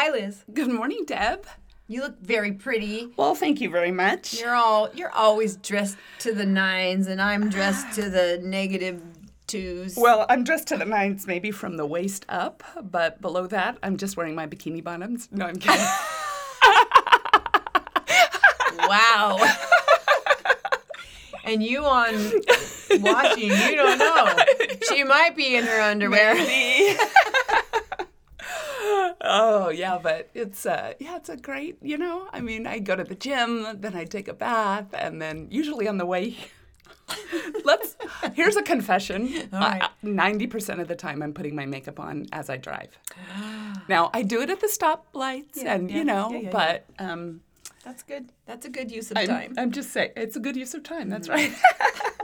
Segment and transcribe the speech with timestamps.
[0.00, 0.44] Hi, Liz.
[0.54, 1.44] Good morning, Deb.
[1.88, 3.12] You look very pretty.
[3.16, 4.40] Well, thank you very much.
[4.40, 9.02] You're all you're always dressed to the nines, and I'm dressed to the negative
[9.48, 9.96] twos.
[9.96, 13.96] Well, I'm dressed to the nines, maybe from the waist up, but below that, I'm
[13.96, 15.28] just wearing my bikini bottoms.
[15.32, 15.80] No, I'm kidding.
[18.88, 19.36] wow.
[21.42, 22.14] and you on
[23.00, 24.36] watching, you don't know.
[24.88, 26.36] She might be in her underwear.
[29.20, 32.28] oh yeah, but it's uh yeah, it's a great, you know.
[32.32, 35.88] I mean, I go to the gym, then I take a bath, and then usually
[35.88, 36.36] on the way
[37.64, 37.96] Let's
[38.34, 39.48] here's a confession.
[40.02, 42.98] Ninety percent of the time I'm putting my makeup on as I drive.
[43.88, 47.40] now I do it at the stoplights Yeah, and yeah, you know, yeah, but um
[47.88, 48.32] That's good.
[48.44, 49.54] That's a good use of I'm, time.
[49.56, 51.08] I'm just saying it's a good use of time.
[51.08, 51.50] That's right.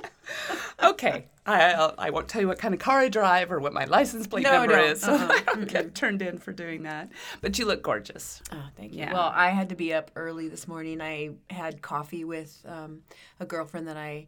[0.82, 3.86] okay, I I won't tell you what kind of car I drive or what my
[3.86, 4.90] license plate No, number don't.
[4.90, 5.32] is, so Uh-uh.
[5.32, 7.08] I don't get turned in for doing that.
[7.40, 8.42] But you look gorgeous.
[8.52, 8.98] Oh, thank you.
[8.98, 9.14] Yeah.
[9.14, 11.00] Well, I had to be up early this morning.
[11.00, 13.00] I had coffee with um,
[13.40, 14.26] a girlfriend that I,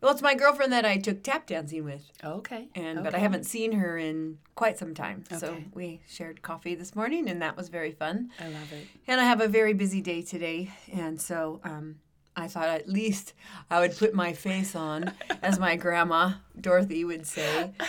[0.00, 3.44] well, it's my girlfriend that I took tap dancing with, Okay, and but I haven't
[3.44, 5.24] seen her in quite some time.
[5.38, 8.30] So we shared coffee this morning, and that was very fun.
[8.40, 8.86] I love it.
[9.06, 11.96] And I have a very busy day today, and so um,
[12.36, 13.32] I thought at least
[13.70, 17.72] I would put my face on, as my grandma Dorothy would say.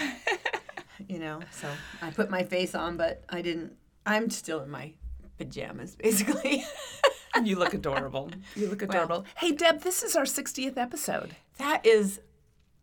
[1.07, 1.67] You know, so
[2.01, 3.73] I put my face on, but I didn't.
[4.07, 4.93] I'm still in my
[5.37, 6.65] pajamas, basically.
[7.43, 8.31] You look adorable.
[8.55, 9.23] You look adorable.
[9.37, 11.35] hey, Deb, this is our 60th episode.
[11.57, 12.19] That is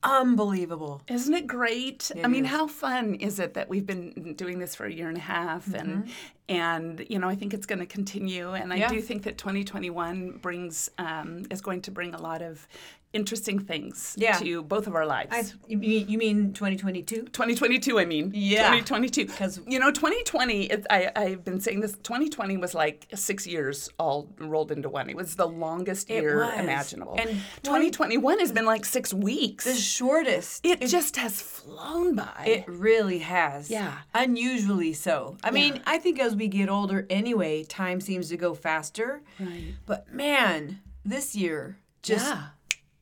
[0.03, 1.03] unbelievable.
[1.09, 2.11] Isn't it great?
[2.15, 2.51] It I mean, is.
[2.51, 5.73] how fun is it that we've been doing this for a year and a half
[5.75, 6.11] and mm-hmm.
[6.49, 8.77] And you know, I think it's going to continue and I.
[8.77, 8.89] Yeah.
[8.89, 12.67] do think that 2021 brings um, is going to bring a lot of
[13.15, 14.33] interesting things Yeah.
[14.39, 15.31] to both of our lives.
[15.31, 17.23] I, you mean 2022?
[17.27, 18.33] 2022, I mean.
[18.35, 18.63] Yeah.
[18.75, 23.47] 2022 because you know, 2020, it, I, I've been saying this, 2020 was like six
[23.47, 25.09] years all rolled into one.
[25.09, 26.59] It was the longest It year was.
[26.59, 27.15] imaginable.
[27.17, 27.29] And
[27.63, 29.65] 2021 has been like six weeks.
[29.65, 30.67] The shortest.
[30.67, 32.45] it, just has flown by.
[32.45, 33.71] It really has.
[33.71, 33.99] Yeah.
[34.13, 35.37] Unusually so.
[35.45, 39.23] I mean, I think as we get older anyway, time seems to go faster.
[39.39, 39.75] Right.
[39.87, 42.49] But man, this year just yeah.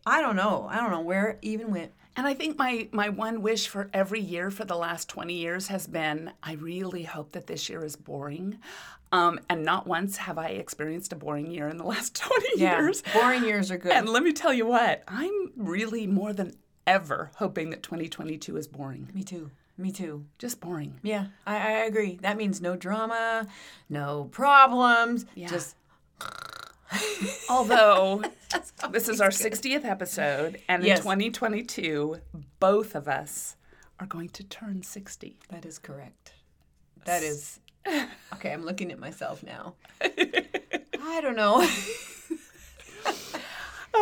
[0.06, 0.66] I don't know.
[0.70, 1.92] I don't know where it even went.
[2.16, 5.68] And I think my, my one wish for every year for the last 20 years
[5.68, 8.58] has been I really hope that this year is boring.
[9.12, 13.02] Um, and not once have I experienced a boring year in the last 20 years.
[13.12, 13.92] Boring years are good.
[13.92, 16.54] And let me tell you what, I'm really more than
[16.86, 19.08] ever hoping that 2022 is boring.
[19.14, 19.50] Me too.
[19.78, 20.26] Me too.
[20.38, 21.00] Just boring.
[21.02, 22.18] Yeah, I, I agree.
[22.22, 23.46] That means no drama,
[23.88, 25.24] no problems.
[25.34, 25.48] Yeah.
[25.48, 25.76] Just
[27.50, 28.22] Although
[28.90, 30.98] this is our 60th episode, and Yes.
[30.98, 32.16] in 2022,
[32.60, 33.56] both of us
[33.98, 35.38] are going to turn 60.
[35.48, 36.34] that is correct.
[37.04, 37.60] That is
[38.34, 38.52] okay.
[38.52, 39.74] I'm looking at myself now.
[40.02, 41.66] I don't know.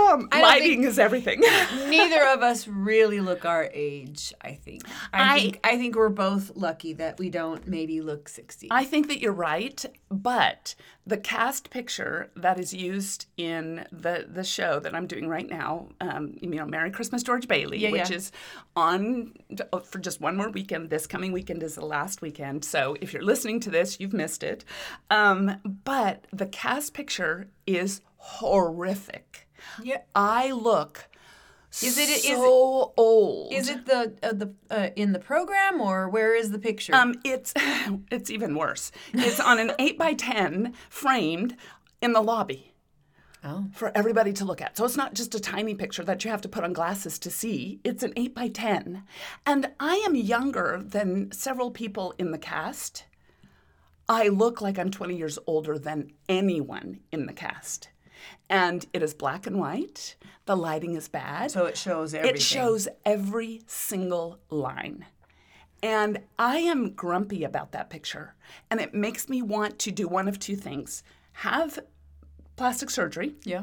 [0.09, 1.41] Um, lighting is everything.
[1.89, 4.35] Neither of us really look our age.
[4.41, 4.83] I think.
[5.13, 5.61] I, I- think.
[5.65, 8.69] I think we're both lucky that we don't maybe look sixty.
[8.71, 10.75] I think that you're right, but
[11.07, 15.89] the cast picture that is used in the the show that I'm doing right now,
[16.01, 18.17] um, you know, Merry Christmas, George Bailey, Yeah, which yeah.
[18.17, 18.33] is
[18.77, 19.33] on
[19.85, 20.91] for just one more weekend.
[20.91, 24.43] This coming weekend is the last weekend, so if you're listening to this, you've missed
[24.43, 24.65] it.
[25.11, 29.47] Um, but the cast picture is horrific.
[29.83, 30.03] Yeah.
[30.15, 31.09] I look
[31.83, 33.53] Is it- so old.
[33.53, 36.95] Is it the uh, the uh, in the program or where is the picture?
[36.95, 37.53] Um, it's
[38.11, 38.93] it's even worse.
[39.13, 41.57] It's on an eight by ten framed
[42.03, 42.73] in the lobby
[43.45, 43.67] oh.
[43.73, 44.77] for everybody to look at.
[44.77, 47.31] So it's not just a tiny picture that you have to put on glasses to
[47.31, 47.81] see.
[47.85, 49.05] It's an eight by ten,
[49.47, 53.05] and I am younger than several people in the cast.
[54.09, 57.91] I look like I'm 20 years older than anyone in the cast.
[58.51, 60.17] And it is black and white.
[60.45, 61.53] The lighting is bad.
[61.53, 62.37] So it shows everything.
[62.37, 65.07] It shows every single line.
[65.83, 68.35] And I am grumpy about that picture.
[68.71, 71.03] And it makes me want to do one of two things
[71.33, 71.79] have
[72.57, 73.63] plastic surgery Yeah.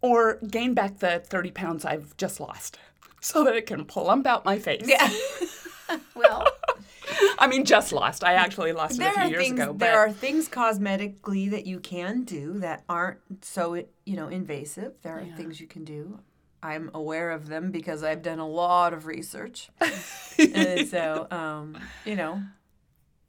[0.00, 2.78] or gain back the 30 pounds I've just lost.
[3.20, 4.82] so that it can plump out my face.
[4.84, 5.08] Yeah.
[6.16, 6.44] well,
[7.38, 8.24] I mean, just lost.
[8.24, 9.60] I actually lost it a few years things.
[9.60, 9.72] ago.
[9.72, 14.94] But There are things cosmetically that you can do that aren't so you know invasive.
[15.02, 16.20] There are things you can do.
[16.62, 19.68] I'm aware of them because I've done a lot of research,
[20.38, 22.42] and so um, you know.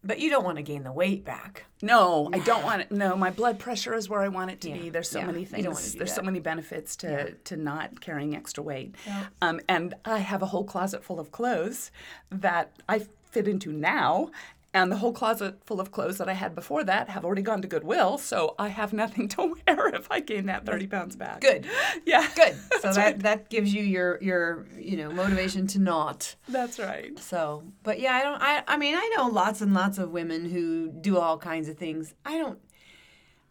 [0.05, 1.63] But you don't want to gain the weight back.
[1.81, 2.91] No, I don't want it.
[2.91, 4.89] No, my blood pressure is where I want it to Yeah, be.
[4.89, 5.63] There's so yeah, many things.
[5.63, 8.95] don't wanna do There's so many benefits to to not carrying extra weight.
[9.07, 9.27] Yeah.
[9.41, 11.89] Um, and I have a whole closet full of clothes
[12.31, 14.29] that I fit into now.
[14.75, 17.61] And the whole closet full of clothes that I had before that have already gone
[17.61, 21.41] to Goodwill, so I have nothing to wear if I gain that 30 pounds back.
[21.41, 21.67] Good.
[22.05, 22.27] Yeah.
[22.35, 22.55] Good.
[22.81, 26.35] So that that gives you your your you know motivation to not.
[26.49, 27.17] That's right.
[27.19, 28.41] So, but yeah, I don't.
[28.41, 31.77] I I mean, I know lots and lots of women who do all kinds of
[31.77, 32.13] things.
[32.25, 32.59] I don't.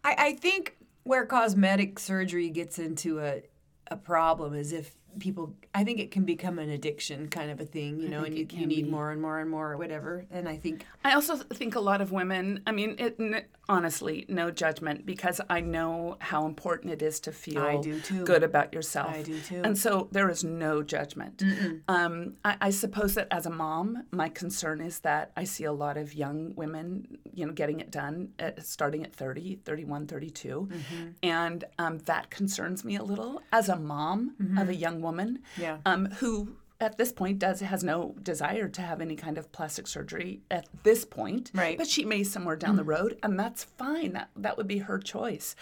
[0.04, 3.42] I I think where cosmetic surgery gets into a
[3.90, 5.54] a problem is if people.
[5.74, 8.46] I think it can become an addiction kind of a thing, you know, and you,
[8.50, 8.90] you need be.
[8.90, 10.24] more and more and more or whatever.
[10.30, 14.24] And I think I also think a lot of women, I mean, it, n- honestly,
[14.28, 18.24] no judgment because I know how important it is to feel I do too.
[18.24, 19.10] good about yourself.
[19.10, 19.62] I do too.
[19.64, 21.42] And so there is no judgment.
[21.88, 25.72] Um, I, I suppose that as a mom, my concern is that I see a
[25.72, 30.68] lot of young women, you know, getting it done at, starting at 30, 31, 32.
[30.70, 31.08] Mm-hmm.
[31.22, 35.40] And um, that concerns me a little as a mom of a young woman.
[35.58, 35.78] Yeah.
[35.84, 39.86] um, who at this point does has no desire to have any kind of plastic
[39.86, 41.78] surgery at this point Right.
[41.78, 44.98] but she may somewhere down the road and that's fine that that would be her
[44.98, 45.54] choice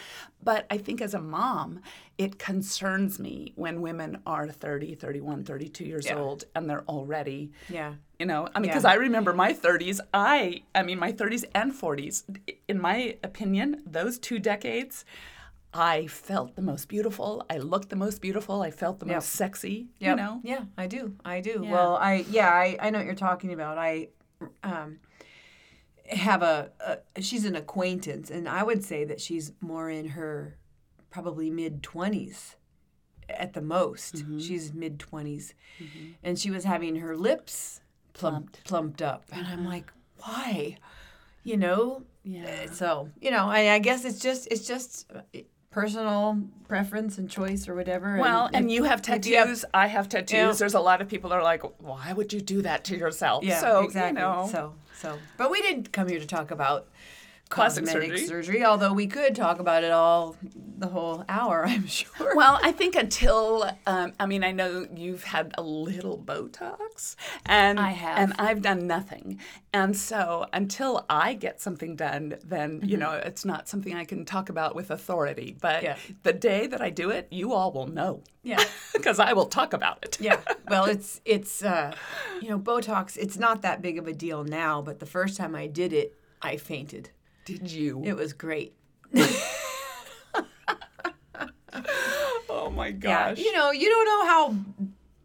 [0.43, 1.83] but i think as a mom
[2.17, 6.17] it concerns me when women are 30 31 32 years Yeah.
[6.19, 7.93] old and they're already yeah.
[8.19, 8.73] you know i mean Yeah.
[8.73, 12.23] because i remember my 30s i i mean my 30s and 40s
[12.67, 15.05] in my opinion those two decades
[15.73, 17.45] I felt the most beautiful.
[17.49, 18.61] I looked the most beautiful.
[18.63, 19.15] I felt the Yep.
[19.17, 19.89] most sexy.
[20.01, 21.15] You know, Yeah, I do.
[21.25, 21.61] I do.
[21.65, 21.71] Yeah.
[21.71, 23.79] Well, I yeah, I, I know what you're talking about.
[23.79, 24.09] I
[24.65, 24.99] um
[26.11, 26.73] have a,
[27.15, 30.57] a she's an acquaintance and I would say that she's more in her
[31.11, 32.57] probably mid 20s
[33.29, 34.17] at the most.
[34.17, 34.39] Mm-hmm.
[34.41, 35.55] She's mid 20s.
[36.25, 37.81] And she was having her lips
[38.13, 40.77] plumped plumped up and I'm like, "Why?"
[41.45, 42.03] You know?
[42.25, 42.67] Yeah.
[42.73, 45.11] So, you know, I, I guess it's just it's just
[45.71, 48.17] personal preference and choice or whatever.
[48.19, 49.27] Well, and if- you have tattoos.
[49.31, 50.33] you have- I have tattoos.
[50.37, 50.53] Yeah.
[50.53, 53.45] There's a lot of people that are like, "Why would you do that to yourself?"
[53.45, 54.21] Yeah, so, exactly.
[54.21, 56.89] You know, So, so, but we didn't come here to talk about
[57.51, 58.27] Plastic cosmetic surgery.
[58.27, 58.65] surgery.
[58.65, 60.37] although we could talk about it all
[60.79, 62.35] the whole hour, I'm sure.
[62.37, 67.17] well, I think until um, I mean, I know you've had a little Botox,
[67.47, 68.19] and I have.
[68.19, 69.41] and I've done nothing,
[69.73, 74.25] and so until I get something done, then you know it's not something I can
[74.25, 75.57] talk about with authority.
[75.61, 75.85] But Mm-hmm.
[75.85, 75.97] Yeah.
[76.23, 78.23] the day that I do it, you all will know.
[78.43, 78.63] Yeah.
[78.93, 80.19] because I will talk about it.
[80.21, 80.39] yeah.
[80.69, 81.93] Well, it's it's uh,
[82.41, 83.17] you know Botox.
[83.17, 86.15] It's not that big of a deal now, but the first time I did it,
[86.41, 87.11] I fainted.
[87.45, 88.03] Did you?
[88.05, 88.75] It was great.
[92.49, 93.39] oh my gosh.
[93.39, 93.45] Yeah.
[93.45, 94.57] You know, you don't know how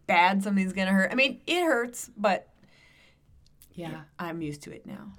[0.07, 1.11] bad something's gonna hurt.
[1.11, 2.49] I mean, it hurts, but
[3.73, 4.01] yeah.
[4.17, 5.11] I'm used to it now.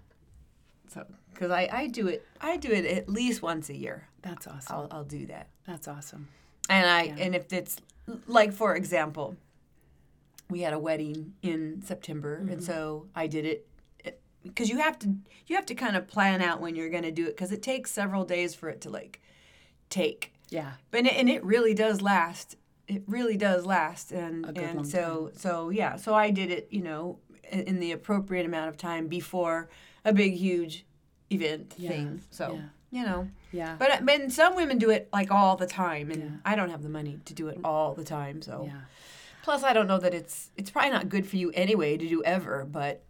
[0.89, 4.09] So, because I, I do it, I do it at least once a year.
[4.23, 4.77] That's awesome.
[4.77, 5.49] I'll, I'll do that.
[5.67, 6.29] That's awesome.
[6.69, 7.77] And I and if it's
[8.27, 9.37] like for example,
[10.49, 12.61] we had a wedding in September, and mm-hmm.
[12.61, 13.69] so I did it
[14.47, 15.15] because you have to
[15.47, 17.63] you have to kind of plan out when you're going to do it because it
[17.63, 19.21] takes several days for it to like
[19.91, 20.33] take.
[20.49, 20.73] Yeah.
[20.91, 22.57] But it, and it really does last.
[22.89, 25.97] It really does last, and and so so yeah.
[25.97, 27.19] So I did it, you know,
[27.51, 29.69] in, in the appropriate amount of time before
[30.05, 30.87] a big huge
[31.31, 32.23] event thing.
[32.31, 32.61] So
[32.93, 33.01] yeah.
[33.01, 33.29] you know.
[33.53, 33.75] Yeah.
[33.77, 36.83] But uh, but some women do it like all the time, and I don't have
[36.83, 38.41] the money to do it all the time.
[38.41, 38.83] So yeah.
[39.43, 42.23] plus, I don't know that it's it's probably not good for you anyway to do
[42.23, 42.65] ever.
[42.71, 43.03] But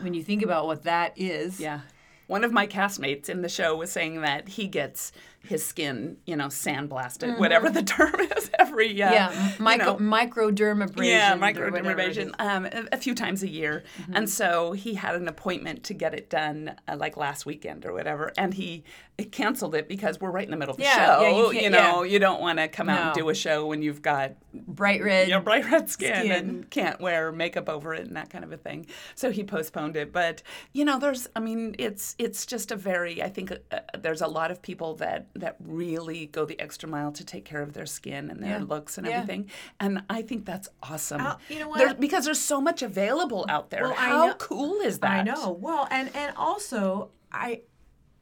[0.00, 1.80] when you think about what that is, Yeah.
[2.26, 5.12] One of my castmates in the show was saying that he gets
[5.44, 9.14] his skin, you know, sandblasted, whatever the term is, every uh, Mm-hmm.
[9.14, 13.42] yeah, you micro know, microdermabrasion, yeah, or whatever it microdermabrasion, um, a, a few times
[13.42, 14.16] a year, Mm-hmm.
[14.16, 17.92] and so he had an appointment to get it done, uh, like last weekend or
[17.92, 18.84] whatever, and he
[19.30, 21.52] canceled it because we're right in the middle of the Yeah, yeah, you show.
[21.52, 22.12] can't- know, yeah.
[22.12, 25.28] you don't want to come out and do a show when you've got bright red.
[25.28, 26.32] you know, bright red skin, Skin.
[26.32, 28.86] and can't wear makeup over it and that kind of a thing.
[29.14, 30.12] So he postponed it.
[30.12, 34.20] But you know, there's, I mean, it's it's just a very, I think uh, there's
[34.20, 37.72] a lot of people that that really go the extra mile to take care of
[37.72, 38.64] their skin and their Yeah.
[38.64, 39.14] looks and Yeah.
[39.18, 39.50] everything,
[39.80, 41.20] and I think that's awesome.
[41.20, 42.00] Uh, you know There- what?
[42.00, 43.82] because there's so much available out there.
[43.84, 45.10] Well, How know- cool is that?
[45.10, 45.50] I know.
[45.50, 47.62] Well, and and also I,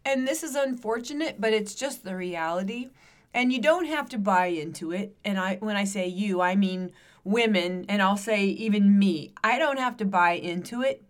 [0.07, 2.89] and this is unfortunate, but it's just the reality.
[3.35, 5.17] And you don't have to buy into it.
[5.25, 6.93] And I, when I say you, I mean
[7.25, 11.03] women, and I'll say even me, I don't have to buy into it,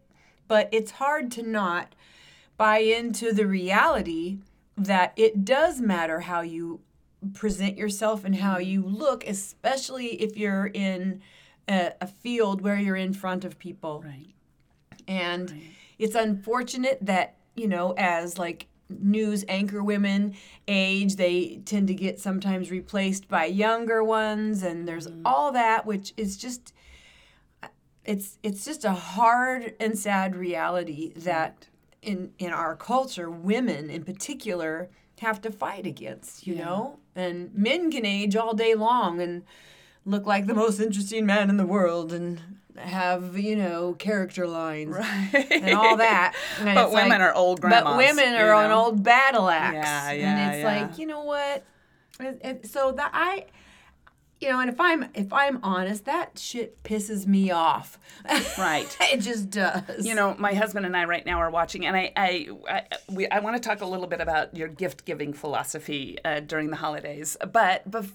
[0.46, 1.94] but it's hard to not
[2.56, 4.38] buy into the reality
[4.76, 6.80] that it does matter how you
[7.34, 8.70] present yourself and how mm-hmm.
[8.70, 11.20] you look, especially if you're in
[11.68, 14.02] a, a field where you're in front of people.
[14.04, 14.34] Right.
[15.06, 15.52] And
[15.98, 20.34] it's unfortunate that, you know, as like news anchor women
[20.68, 25.22] age, they tend to get sometimes replaced by younger ones and there's mm-hmm.
[25.24, 26.72] all that which is just
[28.04, 31.68] it's it's just a hard and sad reality that
[32.02, 34.90] in in our culture women in particular
[35.20, 36.98] have to fight against, you know?
[37.14, 39.44] And men can age all day long and
[40.04, 42.40] look like the most interesting man in the world and
[42.76, 44.96] have, you know, character lines
[45.32, 46.34] and all that.
[46.58, 47.84] And But women like- are old grandma.
[47.92, 48.86] But women are know?
[48.86, 49.74] old battle axe.
[49.74, 50.80] Yeah, and yeah, it's yeah.
[50.80, 51.62] like, you know what?
[52.18, 53.46] It- it- so that I
[54.42, 57.98] you know, and if I'm if I'm honest, that shit pisses me off.
[58.58, 58.94] Right.
[59.12, 60.04] it just does.
[60.04, 63.28] You know, my husband and I right now are watching, and I, I, I, we,
[63.28, 66.76] I want to talk a little bit about your gift giving philosophy uh, during the
[66.76, 67.36] holidays.
[67.52, 68.10] But bef-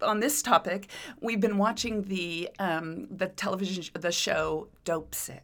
[0.00, 0.88] on this topic,
[1.20, 5.40] we've been watching the um, the television sh- the show Dopesick.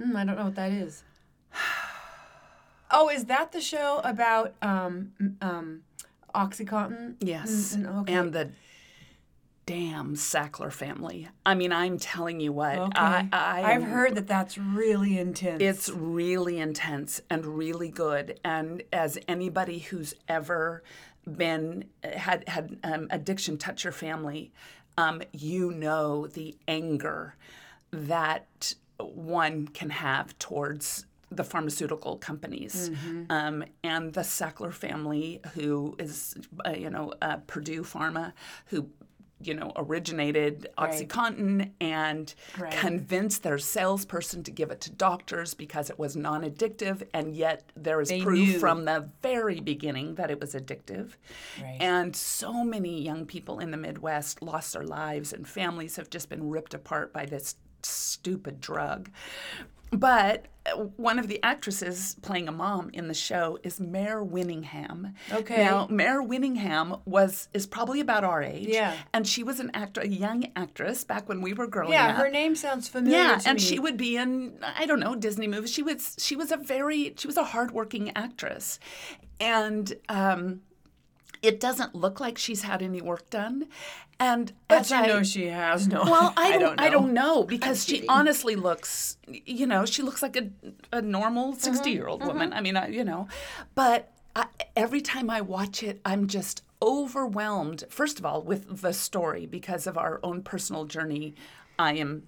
[0.00, 1.04] Mm, I don't know what that is.
[2.90, 5.82] Oh, is that the show about um um
[6.34, 7.16] OxyContin?
[7.20, 8.12] Yes, Mm, mm, okay.
[8.14, 8.50] and the
[9.66, 11.28] damn Sackler family.
[11.46, 12.90] I mean, I'm telling you what, Okay.
[12.94, 15.62] I, I I've heard that that's really intense.
[15.62, 18.38] It's really intense and really good.
[18.44, 20.82] And as anybody who's ever
[21.26, 24.52] been had had um, addiction touch your family,
[24.98, 27.34] um, you know the anger
[27.90, 32.90] that one can have towards the pharmaceutical companies
[33.28, 38.32] um, and the Sackler family, who is uh, you know uh, Purdue Pharma,
[38.66, 38.88] who
[39.46, 42.72] you know originated OxyContin and Right.
[42.72, 48.00] convinced their salesperson to give it to doctors because it was non-addictive, and yet there
[48.00, 48.58] is They proof knew.
[48.58, 51.12] from the very beginning that it was addictive.
[51.60, 51.76] Right.
[51.80, 56.28] And so many young people in the Midwest lost their lives, and families have just
[56.28, 59.10] been ripped apart by this stupid drug.
[59.94, 65.14] But uh, one of the actresses playing a mom in the show is Mare Winningham.
[65.32, 65.64] Okay.
[65.64, 68.68] Now, Mare Winningham was is probably about our age.
[68.68, 68.94] Yeah.
[69.12, 72.16] And she was an actor, a young actress back when we were growing yeah, up.
[72.16, 73.18] Yeah, her name sounds familiar.
[73.18, 73.62] Yeah, and me.
[73.62, 75.70] she would be in I don't know Disney movies.
[75.70, 78.78] She was she was a very she was a hardworking actress,
[79.40, 80.62] and um,
[81.44, 83.66] it doesn't look like she's had any work done.
[84.20, 86.02] And But you I, know she has no.
[86.04, 87.40] well, I don't, I don't know.
[87.40, 90.50] know because she honestly looks, you know, she looks like a,
[90.92, 92.28] a normal mm-hmm, 60 year old mm-hmm.
[92.28, 92.52] woman.
[92.52, 93.28] I mean, I, you know,
[93.74, 94.46] but I,
[94.76, 99.86] every time I watch it, I'm just overwhelmed, first of all, with the story because
[99.86, 101.34] of our own personal journey.
[101.78, 102.24] I am.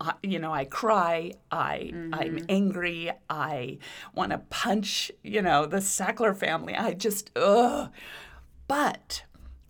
[0.00, 1.32] I- You know, I cry.
[1.50, 2.44] I I'm mm-hmm.
[2.48, 3.10] angry.
[3.28, 3.78] I
[4.14, 5.12] want to punch.
[5.22, 6.74] You know, the Sackler family.
[6.74, 7.90] I just ugh.
[8.70, 9.24] But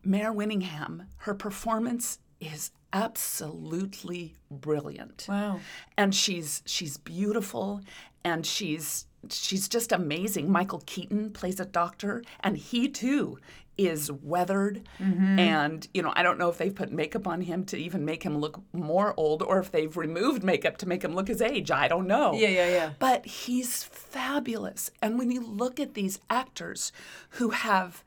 [0.04, 5.26] Mare Winningham, her performance is absolutely brilliant.
[5.28, 5.60] Wow.
[5.96, 7.80] And she's she's beautiful
[8.24, 10.50] and she's she's just amazing.
[10.52, 13.38] Michael Keaton plays a doctor and he too
[13.78, 15.38] is weathered Mm-hmm.
[15.38, 18.22] and you know I don't know if they've put makeup on him to even make
[18.22, 21.70] him look more old or if they've removed makeup to make him look his age.
[21.70, 22.34] I don't know.
[22.34, 22.90] Yeah, yeah, yeah.
[22.98, 24.90] But he's fabulous.
[25.00, 26.92] And when you look at these actors
[27.30, 28.04] who have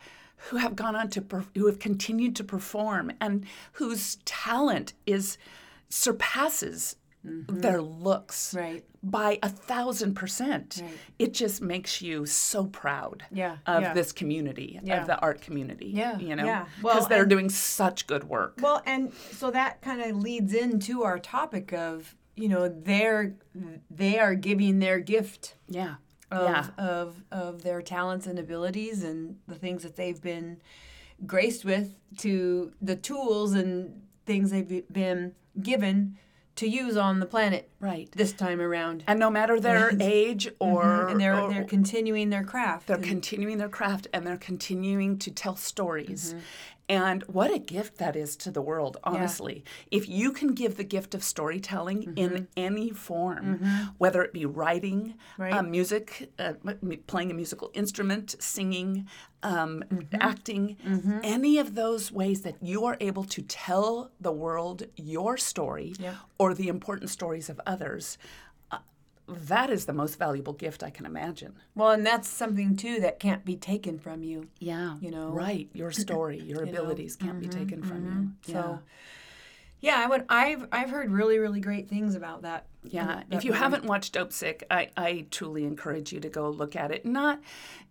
[0.49, 1.23] who have gone on to
[1.55, 5.37] who have continued to perform and whose talent is
[5.89, 6.95] surpasses
[7.25, 7.59] mm-hmm.
[7.59, 8.83] their looks Right.
[9.01, 10.79] by a thousand percent.
[10.81, 10.91] Right.
[11.19, 13.93] It just makes you so proud Yeah, of yeah.
[13.93, 15.01] this community, Yeah.
[15.01, 15.87] of the art community.
[15.93, 16.45] Yeah, You know?
[16.45, 16.65] yeah.
[16.81, 18.59] Because Well, they're and- doing such good work.
[18.61, 23.35] Well, and so that kind of leads into our topic of you know they're
[23.91, 25.95] they are giving their gift yeah.
[26.33, 26.69] Of yeah.
[26.77, 30.57] of of their talents and abilities and the things that they've been
[31.25, 36.17] graced with to the tools and things they've been given
[36.55, 38.11] to use on the planet Right.
[38.11, 39.03] this time around.
[39.07, 42.87] And no matter their age or and they're or- they're continuing their craft.
[42.87, 46.29] They're and- continuing their craft and they're continuing to tell stories.
[46.29, 46.39] Mm-hmm.
[46.89, 49.63] And what a gift that is to the world, honestly.
[49.89, 52.17] If you can give the gift of storytelling Mm-hmm.
[52.17, 53.63] in any form,
[53.97, 55.53] whether it be writing, Right.
[55.53, 59.07] uh, music, uh, m- playing a musical instrument, singing,
[59.43, 60.15] um, Mm-hmm.
[60.19, 60.77] acting,
[61.23, 66.15] any of those ways that you are able to tell the world your story Yeah.
[66.37, 68.17] or the important stories of others,
[69.27, 71.53] that is the most valuable gift I can imagine.
[71.75, 74.47] well, and that's something too that can't be taken from you.
[74.59, 74.97] Yeah.
[75.01, 75.29] you know.
[75.29, 75.69] Right.
[75.73, 78.05] Your story, your abilities can't be taken from
[78.45, 78.53] you.
[78.53, 78.79] So,
[79.79, 80.25] Yeah, I would.
[80.29, 82.67] I've I've heard really really great things about that.
[82.85, 83.59] Yeah, that if you movie.
[83.63, 87.05] haven't watched Dopesick, I, I truly encourage you to go look at it.
[87.05, 87.39] Not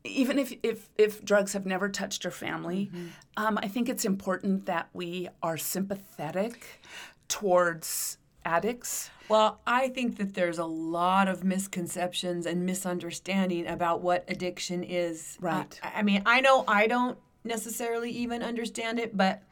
[0.04, 3.06] even if if, if drugs have never touched your family, Mm-hmm.
[3.38, 6.82] um, I think it's important that we are sympathetic
[7.28, 9.10] towards addicts.
[9.28, 15.38] Well, I think that there's a lot of misconceptions and misunderstanding about what addiction is.
[15.40, 15.78] Right.
[15.82, 19.42] I, I mean, I know I don't necessarily even understand it, but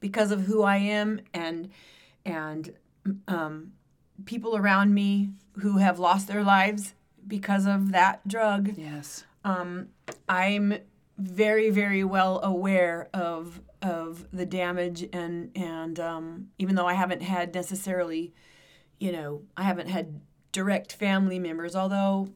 [0.00, 1.70] because of who I am and
[2.24, 2.72] and
[3.26, 3.72] um,
[4.24, 5.30] people around me
[5.60, 6.94] who have lost their lives
[7.26, 9.24] because of that drug, Yes.
[9.44, 9.88] um,
[10.28, 10.74] I'm
[11.18, 17.22] very, very well aware of of the damage and and um, even though I haven't
[17.22, 18.32] had necessarily,
[18.98, 20.20] you know, I haven't had
[20.52, 22.28] direct family members, although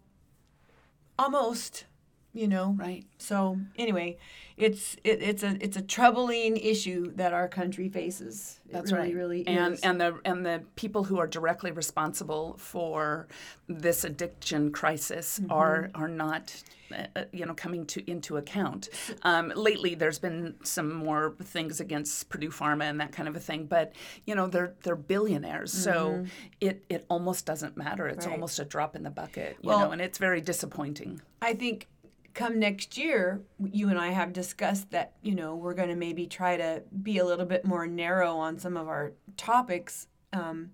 [1.19, 1.87] almost,
[2.33, 2.75] you know.
[2.79, 3.05] Right.
[3.19, 4.19] So anyway,
[4.57, 8.59] it's it, it's a it's a troubling issue that our country faces.
[8.69, 9.15] It That's really, right.
[9.17, 9.81] Really, and is.
[9.81, 13.29] and the and the people who are directly responsible for
[13.69, 15.53] this addiction crisis Mm-hmm.
[15.53, 16.63] are are not.
[16.93, 18.89] uh, uh, You know, coming to into account.
[19.23, 23.41] Um, lately, there's been some more things against Purdue Pharma and that kind of a
[23.41, 23.65] thing.
[23.67, 23.93] But
[24.27, 26.25] you know, they're they're billionaires, so
[26.61, 28.07] it it almost doesn't matter.
[28.09, 28.29] It's Mm-hmm.
[28.31, 28.35] Right.
[28.35, 29.57] almost a drop in the bucket.
[29.63, 31.21] You Well- know, and it's very disappointing.
[31.41, 31.89] I think
[32.35, 36.27] come next year, you and I have discussed that, you know, we're going to maybe
[36.27, 40.71] try to be a little bit more narrow on some of our topics um,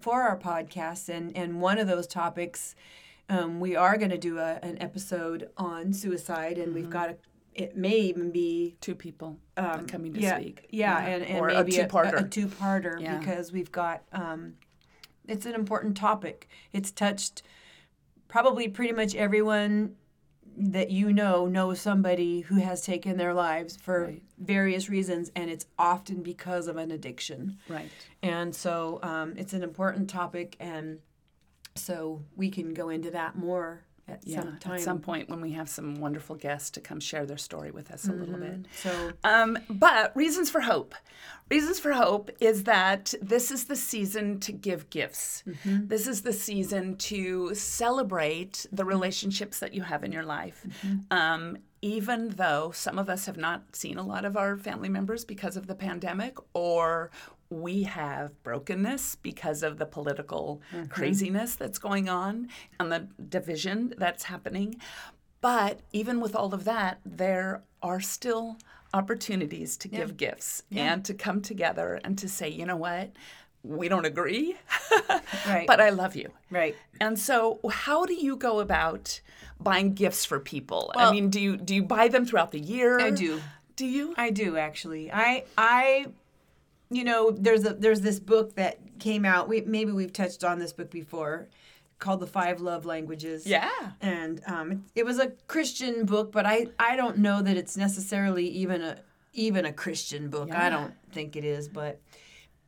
[0.00, 1.08] for our podcast.
[1.08, 2.74] And, and one of those topics,
[3.28, 7.16] um, we are going to do a, an episode on suicide, and we've got a,
[7.54, 10.66] it may even be Two people uh, coming to Um, yeah, speak.
[10.70, 12.14] Yeah, and, and or maybe a two-parter.
[12.22, 13.18] A, a two-parter Yeah.
[13.18, 14.54] because we've got um,
[15.28, 16.48] it's an important topic.
[16.72, 17.42] It's touched
[18.26, 19.94] probably pretty much everyone
[20.56, 24.22] that you know know somebody who has taken their lives for Right.
[24.38, 27.58] various reasons, and it's often because of an addiction.
[27.68, 27.88] right.
[28.22, 30.98] And so um, it's an important topic, and
[31.74, 34.74] so we can go into that more at Yeah, some time.
[34.74, 37.90] at some point when we have some wonderful guests to come share their story with
[37.90, 38.66] us a little bit.
[38.74, 40.94] So Um, but reasons for hope.
[41.50, 45.44] Reasons for hope is that this is the season to give gifts.
[45.64, 50.66] This is the season to celebrate the relationships that you have in your life.
[51.10, 55.24] Um, even though some of us have not seen a lot of our family members
[55.24, 57.10] because of the pandemic, or
[57.52, 60.86] we have brokenness because of the political mm-hmm.
[60.86, 62.48] craziness that's going on
[62.80, 64.80] and the division that's happening.
[65.40, 68.56] But even with all of that, there are still
[68.94, 73.10] opportunities to give gifts and to come together and to say, you know what,
[73.64, 74.56] we don't agree,
[75.46, 75.66] Right.
[75.66, 76.30] but I love you.
[76.50, 76.76] right.
[77.00, 79.20] And so, how do you go about
[79.60, 80.92] buying gifts for people?
[80.94, 83.00] I mean, do you do you buy them throughout the year?
[83.00, 83.40] I do.
[83.76, 84.14] Do you?
[84.16, 85.12] I do actually.
[85.12, 86.06] I I
[86.92, 89.48] you know, there's a there's this book that came out.
[89.48, 91.48] We maybe we've touched on this book before
[91.98, 93.46] called The Five Love Languages.
[93.46, 93.70] Yeah.
[94.00, 97.76] And um it, it was a Christian book, but I I don't know that it's
[97.76, 98.98] necessarily even a
[99.32, 100.48] even a Christian book.
[100.48, 100.66] Yeah.
[100.66, 102.00] I don't think it is, but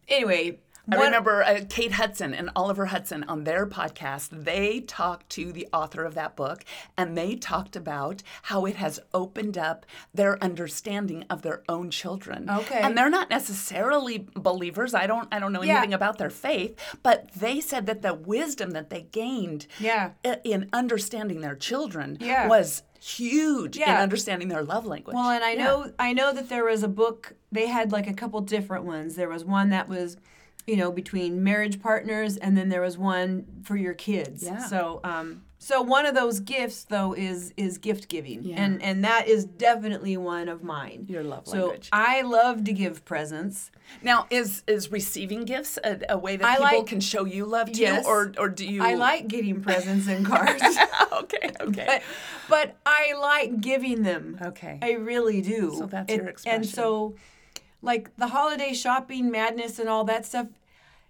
[0.09, 4.29] anyway, I what- remember uh, Kate Hudson and Oliver Hudson on their podcast.
[4.45, 6.65] They talked to the author of that book
[6.97, 12.51] and they talked about how it has opened up their understanding of their own children.
[12.51, 12.81] Okay.
[12.81, 14.93] And they're not necessarily believers.
[14.95, 15.79] I don't I don't know Yeah.
[15.79, 20.11] anything about their faith, but they said that the wisdom that they gained Yeah.
[20.45, 22.47] in understanding their children Yeah.
[22.49, 25.15] was huge in understanding their love language.
[25.15, 25.65] Well, and I Yeah.
[25.65, 27.35] know I know that there was a book.
[27.53, 29.15] They had like a couple different ones.
[29.17, 30.17] There was one that was,
[30.67, 34.43] you know, between marriage partners, and then there was one for your kids.
[34.43, 34.59] Yeah.
[34.67, 38.63] So, um, so one of those gifts though is is gift giving, Yeah.
[38.63, 41.07] and and that is definitely one of mine.
[41.09, 41.89] Your love so language.
[41.93, 43.71] I love to give presents.
[44.03, 47.45] Now, is is receiving gifts a, a way that I people like- can show you
[47.47, 48.07] love too, Yes.
[48.07, 48.83] or or do you?
[48.83, 50.63] I like getting presents and cards,
[51.13, 52.03] okay, okay, but
[52.49, 54.39] but I like giving them.
[54.43, 54.79] okay.
[54.83, 55.75] I really do.
[55.79, 56.61] So that's It- your expression.
[56.63, 57.15] And so,
[57.85, 60.49] like the holiday shopping madness and all that stuff,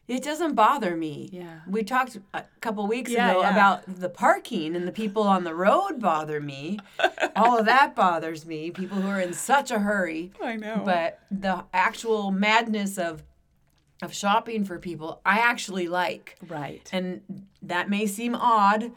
[0.06, 1.30] it doesn't bother me.
[1.32, 1.60] Yeah.
[1.66, 3.50] We talked a couple weeks Yeah, ago yeah.
[3.52, 6.78] about the parking and the people on the road bother me.
[7.36, 8.70] all of that bothers me.
[8.70, 10.30] People who are in such a hurry.
[10.42, 10.82] I know.
[10.84, 13.22] But the actual madness of
[14.02, 16.36] of shopping for people, I actually like.
[16.46, 16.86] right.
[16.92, 17.22] And
[17.62, 18.90] that may seem odd.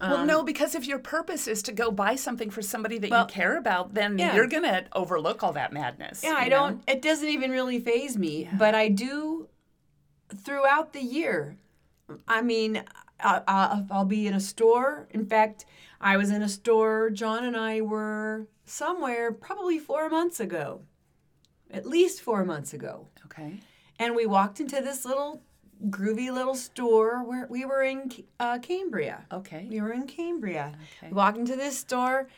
[0.00, 3.10] Well, no, um, because if your purpose is to go buy something for somebody that
[3.10, 4.34] Well, you care about, then yeah.
[4.34, 6.22] you're gonna overlook all that madness.
[6.24, 6.48] Yeah, I know?
[6.50, 6.82] don't.
[6.88, 9.48] It doesn't even really phase me, but I do
[10.44, 11.56] throughout the year.
[12.28, 12.82] I mean,
[13.20, 15.06] I, I, I'll be in a store.
[15.10, 15.64] In fact,
[16.00, 17.10] I was in a store.
[17.10, 20.82] John and I were somewhere probably four months ago,
[21.70, 23.60] at least four months ago, Okay.
[23.98, 25.42] and we walked into this little
[25.88, 28.10] groovy little store where we were in
[28.40, 29.26] uh, Cambria.
[29.32, 29.66] Okay.
[29.70, 30.72] We were in Cambria.
[30.74, 31.08] Okay.
[31.08, 32.28] We walked into this store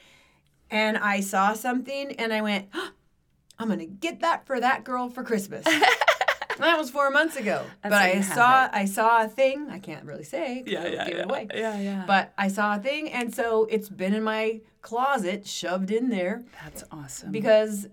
[0.71, 2.69] and I saw something and I went,
[3.59, 5.65] I'm going to get that for that girl for Christmas.
[6.59, 7.63] that was four months ago.
[7.83, 8.71] And but I saw it.
[8.73, 9.69] I saw a thing.
[9.71, 10.63] I can't really say.
[10.67, 11.23] Yeah, yeah, give yeah.
[11.23, 11.49] it away.
[11.55, 12.05] Yeah, yeah.
[12.07, 16.45] But I saw a thing and so it's been in my closet, shoved in there
[16.63, 17.33] That's awesome.
[17.33, 17.89] because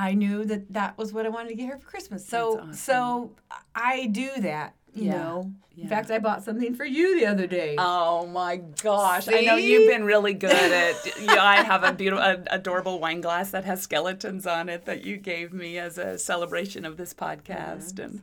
[0.00, 2.24] I knew that that was what I wanted to get her for Christmas.
[2.24, 2.72] So awesome.
[2.72, 3.32] so
[3.74, 5.52] I do that, you Yeah, know.
[5.74, 5.82] yeah.
[5.82, 7.74] In fact, I bought something for you the other day.
[7.78, 9.26] Oh my gosh!
[9.28, 10.94] I know you've been really good at.
[11.20, 15.04] yeah, I have a beautiful, a, adorable wine glass that has skeletons on it that
[15.04, 18.22] you gave me as a celebration of this podcast, and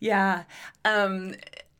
[0.00, 0.44] yeah,
[0.84, 1.32] um,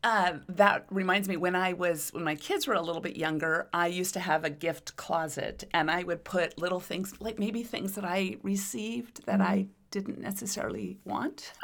[0.05, 3.67] uh, that reminds me when I was when my kids were a little bit younger,
[3.73, 7.63] I used to have a gift closet, and I would put little things like maybe
[7.63, 11.53] things that I received that I didn't necessarily want.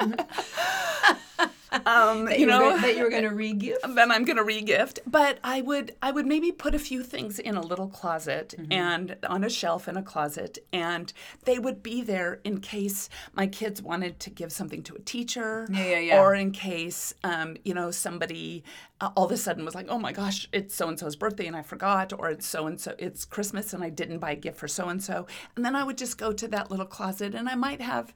[1.86, 3.84] um, that you were know, gonna- that you were going to re-gift.
[3.94, 4.98] then I'm gonna regift.
[5.06, 8.72] But I would I would maybe put a few things in a little closet Mm-hmm.
[8.72, 11.12] and on a shelf in a closet, and
[11.44, 15.66] they would be there in case my kids wanted to give something to a teacher,
[15.70, 16.20] Yeah, yeah, yeah.
[16.20, 18.64] or in case um, you know somebody
[19.00, 21.46] uh, all of a sudden was like, oh my gosh, it's so and so's birthday
[21.46, 24.36] and I forgot, or it's so and so it's Christmas and I didn't buy a
[24.36, 27.34] gift for so and so, and then I would just go to that little closet
[27.34, 28.12] and I might have.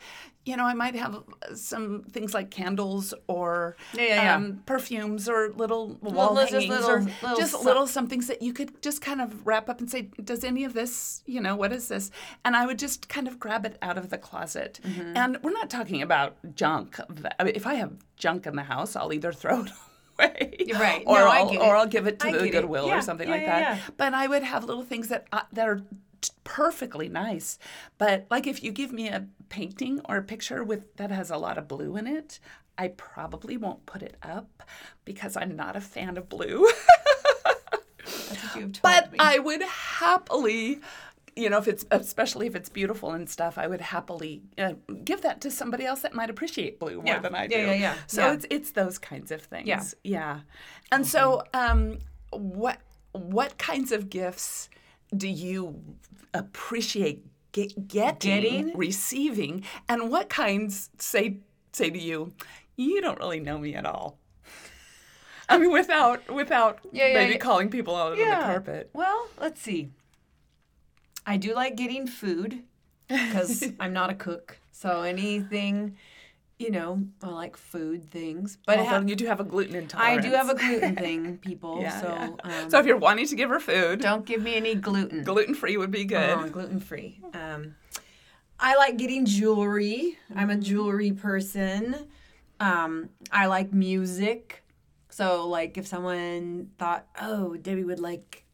[0.49, 1.25] You know, I might have
[1.57, 3.46] some things like candles or
[3.95, 4.35] Yeah, yeah, yeah.
[4.37, 8.43] um, perfumes or little wall little- just hangings little- or little just little somethings that
[8.43, 11.55] you could just kind of wrap up and say, does any of this, you know,
[11.57, 12.11] what is this?
[12.45, 14.81] And I would just kind of grab it out of the closet.
[14.83, 15.17] Mm-hmm.
[15.17, 16.99] And we're not talking about junk.
[17.39, 19.71] I mean, if I have junk in the house, I'll either throw it
[20.19, 21.03] away, right.
[21.07, 21.77] or No, I'll, or.
[21.77, 22.51] I'll give it to I the.
[22.51, 23.81] Goodwill Yeah, or something yeah, like yeah, that.
[23.97, 25.83] But I would have little things that uh, that are
[26.45, 27.59] perfectly nice.
[27.99, 31.37] But like if you give me a painting or a picture with that has a
[31.37, 32.41] lot of blue in it,
[32.79, 34.63] I probably won't put it up
[35.05, 36.67] because I'm not a fan of blue.
[38.05, 39.19] That's what you've told but me.
[39.21, 40.81] I would happily
[41.39, 44.73] you know, if it's especially if it's beautiful and stuff, I would happily uh,
[45.05, 47.19] give that to somebody else that might appreciate blue more Yeah.
[47.19, 47.57] than I do.
[47.57, 47.95] Yeah, yeah, yeah.
[48.07, 48.33] So Yeah.
[48.33, 49.69] it's it's those kinds of things.
[49.69, 49.83] Yeah.
[50.03, 50.41] yeah.
[50.91, 51.99] And so, um,
[52.31, 52.79] what
[53.13, 54.71] what kinds of gifts
[55.15, 55.79] do you
[56.33, 58.77] appreciate get, getting, Getting?
[58.77, 61.37] receiving, and what kinds say
[61.73, 62.33] say to you,
[62.77, 64.19] you don't really know me at all.
[65.49, 67.39] I mean, without without Yeah, yeah, maybe yeah.
[67.39, 68.91] calling people out on the carpet.
[68.93, 69.91] Well, let's see.
[71.25, 72.63] I do like getting food
[73.09, 74.59] because I'm not a cook.
[74.73, 75.97] So anything,
[76.59, 78.59] you know, I like food things.
[78.67, 80.25] But Although ha- you do have a gluten intolerance.
[80.25, 81.85] I do have a gluten thing, people.
[82.01, 82.37] so.
[82.43, 85.23] Um, so if you're wanting to give her food, don't give me any gluten.
[85.23, 86.31] gluten free would be good.
[86.31, 87.21] Oh, gluten free.
[87.35, 87.77] Um,
[88.59, 90.19] I like getting jewelry.
[90.35, 92.09] I'm a jewelry person.
[92.61, 94.63] Um, I like music.
[95.11, 98.45] So, like, if someone thought, "Oh, Debbie would like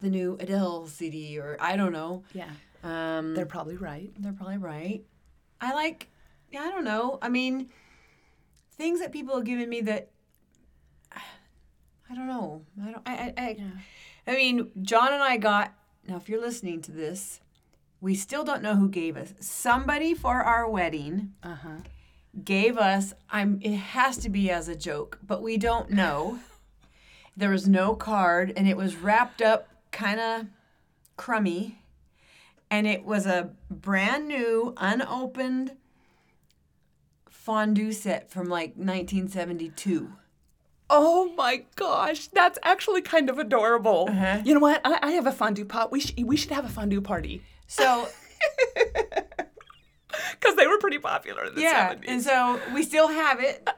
[0.00, 2.50] the new Adele CD," or I don't know, yeah,
[2.82, 4.10] um, they're probably right.
[4.18, 5.02] they're probably right.
[5.60, 6.08] I like,
[6.50, 7.18] yeah, I don't know.
[7.22, 7.70] I mean,
[8.72, 10.10] things that people have given me that
[12.10, 12.62] I don't know.
[12.82, 13.02] I don't.
[13.08, 13.12] I.
[13.12, 13.72] I, I,
[14.26, 15.72] I mean, John and I got.
[16.08, 17.40] Now, if you're listening to this,
[18.00, 19.32] we still don't know who gave us.
[19.38, 21.76] Somebody for our wedding Uh huh.
[22.44, 23.14] Gave us.
[23.30, 23.58] I'm.
[23.62, 26.38] It has to be as a joke, but we don't know.
[27.36, 30.46] There was no card, and it was wrapped up kind of
[31.16, 31.80] crummy,
[32.70, 35.76] and it was a brand new, unopened
[37.30, 40.12] fondue set from like 1972.
[40.90, 44.08] Oh my gosh, that's actually kind of adorable.
[44.10, 44.42] Uh-huh.
[44.44, 44.80] You know what?
[44.84, 45.90] I, I have a fondue pot.
[45.90, 48.08] We should we should have a fondue party So
[50.40, 52.04] because they were pretty popular in the yeah, 70s.
[52.08, 53.68] and so we still have it.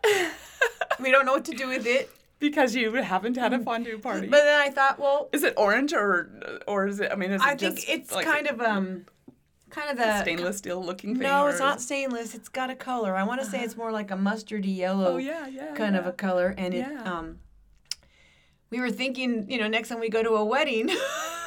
[1.00, 2.10] we don't know what to do with it.
[2.38, 4.26] because you haven't had a fondue party.
[4.26, 6.30] But then I thought, well, is it orange or
[6.66, 7.10] or is it?
[7.12, 9.06] I mean, is it I think it's like kind of um,
[9.70, 11.22] kind of the stainless steel looking thing?
[11.22, 12.34] No, it's not stainless.
[12.34, 13.14] It's got a color.
[13.14, 15.74] I want to say it's more like a mustardy yellow Oh yeah, yeah.
[15.74, 17.02] kind of a color, and it Yeah.
[17.04, 17.38] um.
[18.70, 20.88] We were thinking, you know, next time we go to a wedding,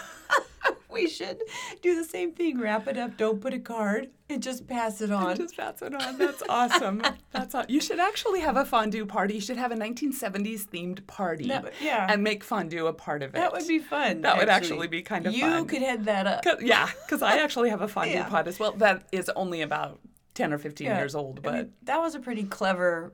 [0.96, 1.42] we should
[1.84, 2.60] do the same thing.
[2.60, 3.18] Wrap it up.
[3.18, 5.36] Don't put a card, and just pass it on.
[5.38, 6.18] Just pass it on.
[6.18, 7.04] That's awesome.
[7.32, 9.36] That's aw- you should actually have a fondue party.
[9.36, 11.48] You should have a 1970s themed party.
[11.50, 12.08] That yeah.
[12.10, 13.34] And make fondue a part of it.
[13.34, 14.22] that would be fun.
[14.22, 15.60] That would actually be kind of you fun.
[15.60, 16.44] You could head that up.
[16.44, 18.30] 'Cause- yeah, because I actually have a fondue Yeah.
[18.30, 18.72] pot as well.
[18.72, 20.00] That is only about
[20.34, 20.98] 10 or 15 Yeah.
[20.98, 21.54] years old, I but.
[21.54, 23.14] mean, that was a pretty clever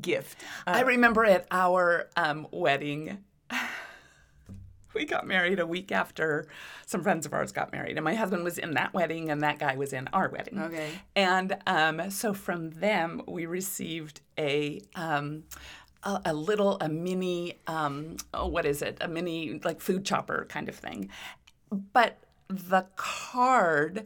[0.00, 0.38] gift.
[0.66, 3.18] I remember at our um, wedding,
[4.94, 6.46] we got married a week after
[6.86, 9.58] some friends of ours got married, and my husband was in that wedding, and that
[9.58, 10.58] guy was in our wedding.
[10.58, 10.90] Okay.
[11.16, 14.80] And um, so from them, we received a.
[14.94, 15.44] Um,
[16.04, 18.98] a, a little, a mini, um, oh, what is it?
[19.00, 21.08] A mini, like food chopper kind of thing.
[21.70, 24.04] But the card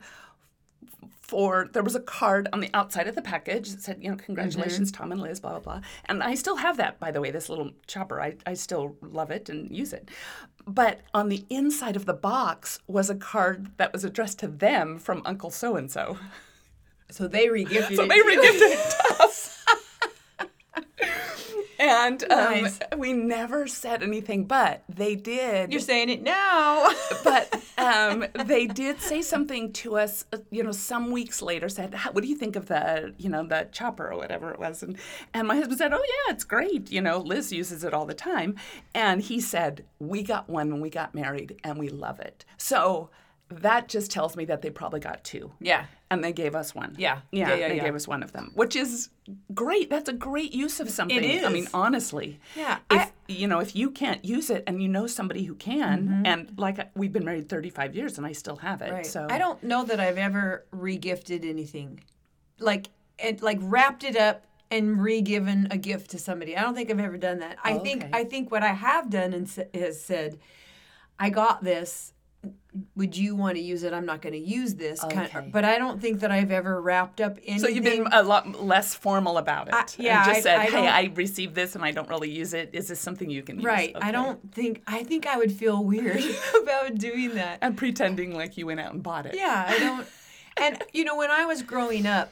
[1.26, 4.16] for there was a card on the outside of the package that said, you know,
[4.16, 5.02] congratulations, mm-hmm.
[5.02, 5.80] Tom and Liz, blah, blah, blah.
[6.04, 8.20] And I still have that, by the way, this little chopper.
[8.20, 10.08] I, I still love it and use it.
[10.66, 14.98] But on the inside of the box was a card that was addressed to them
[14.98, 16.18] from Uncle So and so.
[17.10, 18.08] So they regifted So it.
[18.08, 19.64] they regifted it to us.
[21.78, 22.78] And um, Nice.
[22.96, 25.70] we never said anything, but they did.
[25.72, 26.90] You're saying it now.
[27.24, 31.68] but um, they did say something to us, uh, you know, some weeks later.
[31.68, 34.82] Said, "What do you think of the, you know, the chopper or whatever it was?"
[34.82, 34.96] And
[35.34, 36.90] and my husband said, "Oh yeah, it's great.
[36.90, 38.56] You know, Liz uses it all the time."
[38.94, 43.10] And he said, "We got one when we got married, and we love it." So
[43.48, 45.52] that just tells me that they probably got two.
[45.60, 45.86] yeah.
[46.08, 46.94] And they gave us one.
[46.96, 47.22] Yeah.
[47.32, 47.82] Yeah, Yeah, yeah, they yeah.
[47.84, 49.08] gave us one of them, which is
[49.52, 49.90] great.
[49.90, 51.16] That's a great use of something.
[51.16, 51.42] It is.
[51.44, 52.38] I mean, honestly.
[52.54, 53.10] Yeah, If I- Mm-hmm.
[53.42, 56.78] you know, if you can't use it and you know somebody who can, and like
[56.96, 58.92] we've been married 35 years and I still have it.
[58.92, 59.04] Right.
[59.04, 62.02] So I don't know that I've ever regifted anything,
[62.60, 62.86] like
[63.18, 66.56] and like wrapped it up and re-given a gift to somebody.
[66.56, 67.56] I don't think I've ever done that.
[67.64, 68.10] I think Okay.
[68.12, 70.38] I think what I have done and is said,
[71.18, 72.12] I got this.
[72.94, 73.94] Would you want to use it?
[73.94, 75.00] I'm not going to use this.
[75.00, 75.48] Kind Okay.
[75.50, 77.58] but I don't think that I've ever wrapped up anything.
[77.60, 79.74] So you've been a lot less formal about it.
[79.74, 82.30] I- and yeah, just I- said, I "Hey, I received this and I don't really
[82.30, 82.70] use it.
[82.74, 83.96] Is this something you can use?" right.
[84.00, 84.82] I don't think.
[84.86, 86.22] I think I would feel weird
[86.62, 87.58] about doing that.
[87.62, 89.34] And pretending like you went out and bought it.
[89.36, 90.06] Yeah, I don't.
[90.58, 92.30] And you know, when I was growing up,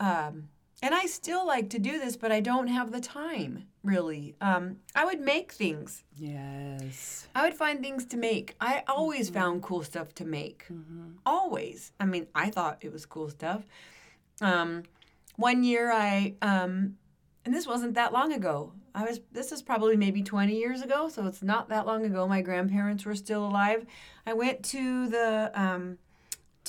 [0.00, 0.48] um,
[0.82, 4.34] and I still like to do this, but I don't have the time really.
[4.40, 6.04] Um, I would make things.
[6.16, 7.28] Yes.
[7.34, 8.56] I would find things to make.
[8.60, 10.66] I always found cool stuff to make.
[11.24, 11.92] Always.
[12.00, 13.62] I mean, I thought it was cool stuff.
[14.40, 14.84] Um,
[15.36, 16.96] one year, I um,
[17.44, 18.72] and this wasn't that long ago.
[18.94, 19.20] I was.
[19.32, 22.26] This is probably maybe twenty years ago, so it's not that long ago.
[22.26, 23.86] My grandparents were still alive.
[24.26, 25.98] I went to the um,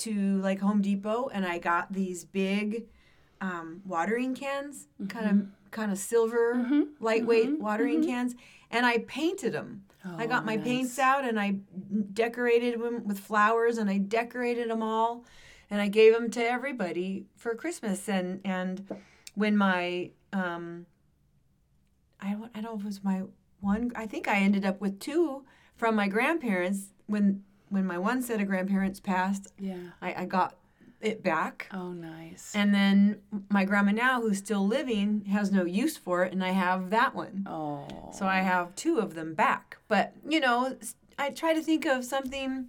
[0.00, 2.86] to like Home Depot and I got these big
[3.40, 6.82] um, watering cans, kind of kind of silver, mm-hmm.
[7.00, 7.62] lightweight mm-hmm.
[7.62, 8.10] watering mm-hmm.
[8.10, 8.34] cans,
[8.70, 9.84] and I painted them.
[10.04, 11.56] I oh, got my paints out and I
[12.14, 15.24] decorated them with flowers and I decorated them all,
[15.68, 18.08] and I gave them to everybody for Christmas.
[18.08, 18.86] And and
[19.34, 20.86] when my um,
[22.20, 23.24] I don't I don't know if it was my
[23.60, 23.92] one.
[23.94, 25.44] I think I ended up with two
[25.76, 29.52] from my grandparents when when my one set of grandparents passed.
[29.58, 29.76] Yeah.
[30.00, 30.56] I, I got
[31.00, 31.68] it back.
[31.72, 32.52] Oh, nice.
[32.54, 36.50] And then my grandma now, who's still living, has no use for it, and I
[36.50, 37.46] have that one.
[37.48, 37.86] oh.
[38.12, 39.78] So I have two of them back.
[39.88, 40.76] But, you know,
[41.18, 42.66] I try to think of something,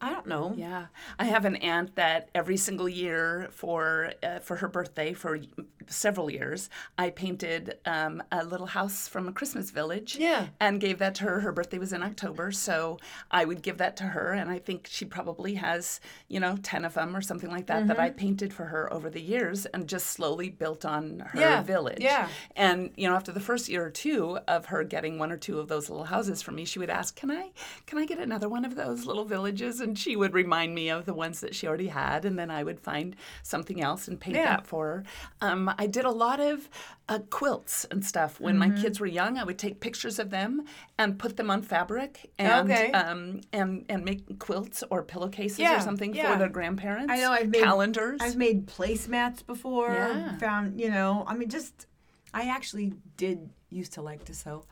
[0.00, 0.54] I don't know.
[0.56, 0.86] Yeah,
[1.18, 5.40] I have an aunt that every single year for uh, for her birthday for
[5.88, 10.16] several years, I painted um, a little house from a Christmas village.
[10.18, 10.48] Yeah.
[10.60, 11.40] and gave that to her.
[11.40, 12.98] Her birthday was in October, so
[13.30, 16.84] I would give that to her, and I think she probably has you know ten
[16.84, 18.00] of them or something like that that Mm-hmm.
[18.06, 21.98] I painted for her over the years, and just slowly built on her Yeah, village.
[22.00, 22.28] yeah.
[22.56, 25.58] And you know, after the first year or two of her getting one or two
[25.58, 27.50] of those little houses for me, she would ask, "Can I,
[27.86, 31.06] can I get another one of those little villages?" And she would remind me of
[31.06, 34.36] the ones that she already had, and then I would find something else and paint
[34.36, 34.56] Yeah.
[34.56, 35.04] that for her.
[35.40, 36.68] Um, I did a lot of
[37.08, 38.74] uh, quilts and stuff when Mm-hmm.
[38.74, 39.38] my kids were young.
[39.38, 40.64] I would take pictures of them
[40.98, 42.92] and put them on fabric and Okay.
[42.92, 46.32] um, and and make quilts or pillowcases Yeah, or something yeah.
[46.32, 47.12] for their grandparents.
[47.12, 48.20] I know I've made calendars.
[48.22, 49.92] I've made placemats before.
[49.92, 50.36] Yeah.
[50.38, 51.86] Found you know, I mean, just
[52.32, 54.64] I actually did used to like to sew.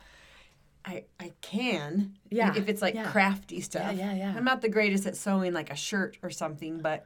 [0.85, 2.15] I I can.
[2.29, 3.11] Yeah, If it's like yeah.
[3.11, 3.95] crafty stuff.
[3.95, 4.33] yeah, yeah.
[4.35, 7.05] I'm not the greatest at sewing like a shirt or something, but.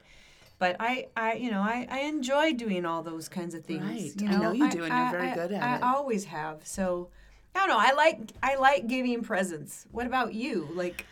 [0.63, 3.83] But I, I, you know, I, I enjoy doing all those kinds of things.
[3.83, 4.21] Right.
[4.21, 5.83] You I know you I- do, and you're very I- good at it.
[5.83, 6.61] I always have.
[6.63, 7.09] So,
[7.53, 7.77] I don't know.
[7.77, 9.85] I like, I like giving presents.
[9.91, 10.69] What about you?
[10.73, 11.05] Like,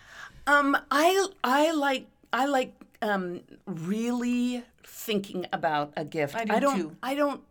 [0.48, 6.34] Um, I I like I like um really thinking about a gift.
[6.36, 6.96] I do don't too.
[7.04, 7.42] I don't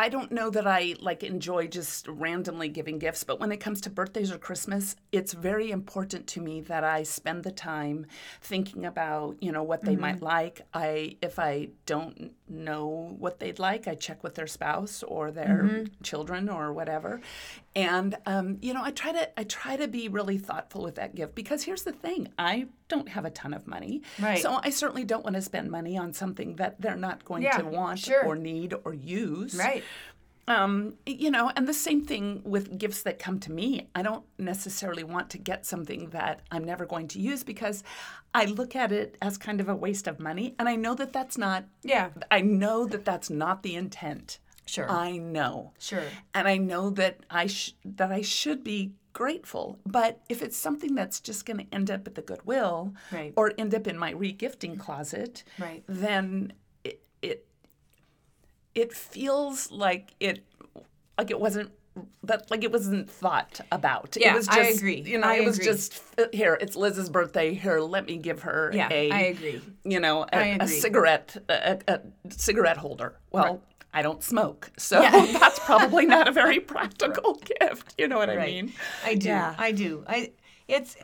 [0.00, 3.80] I don't know that I like enjoy just randomly giving gifts, but when it comes
[3.80, 8.06] to birthdays or Christmas, it's very important to me that I spend the time
[8.40, 10.00] thinking about, you know, what they Mm-hmm.
[10.00, 10.62] might like.
[10.72, 15.62] I if I don't know what they'd like, I check with their spouse or their
[15.64, 16.02] Mm-hmm.
[16.02, 17.20] children or whatever.
[17.76, 21.14] And um, you know, I try to I try to be really thoughtful with that
[21.14, 24.02] gift because here's the thing, I don't have a ton of money.
[24.18, 24.40] Right.
[24.42, 27.58] So I certainly don't want to spend money on something that they're not going Yeah,
[27.58, 28.24] to want sure.
[28.24, 29.54] or need or use.
[29.54, 29.84] right.
[30.48, 33.88] Um, you know, and the same thing with gifts that come to me.
[33.94, 37.84] I don't necessarily want to get something that I'm never going to use because
[38.34, 41.12] I look at it as kind of a waste of money, and I know that
[41.12, 41.64] that's not.
[41.82, 42.10] Yeah.
[42.30, 44.38] I know that that's not the intent.
[44.66, 44.90] Sure.
[44.90, 45.72] I know.
[45.78, 46.02] Sure.
[46.34, 49.78] And I know that I sh- that I should be grateful.
[49.86, 53.32] But if it's something that's just going to end up at the Goodwill Right.
[53.36, 55.82] or end up in my regifting closet, Right.
[55.88, 56.52] then
[58.78, 60.44] it feels like it
[61.16, 61.72] like it wasn't
[62.22, 64.16] that like it wasn't thought about.
[64.18, 65.00] Yeah, it was just, I agree.
[65.00, 65.72] You know, I it was agree.
[65.72, 66.00] just
[66.32, 66.56] here.
[66.60, 67.54] It's Liz's birthday.
[67.54, 69.10] Here, let me give her Yeah, a.
[69.10, 69.60] I agree.
[69.84, 73.18] You know, a, a cigarette a, a, cigarette holder.
[73.30, 73.44] Well.
[73.44, 73.60] Right.
[73.90, 75.26] I don't smoke, so Yeah.
[75.40, 77.94] that's probably not a very practical gift.
[77.96, 78.74] You know what I mean?
[79.02, 79.28] I do.
[79.28, 79.54] Yeah.
[79.56, 80.04] I do.
[80.06, 80.32] I
[80.68, 80.94] it's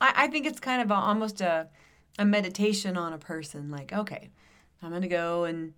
[0.00, 1.68] I, I think it's kind of a, almost a
[2.18, 3.70] a meditation on a person.
[3.70, 4.30] Like, okay,
[4.82, 5.74] I'm gonna go and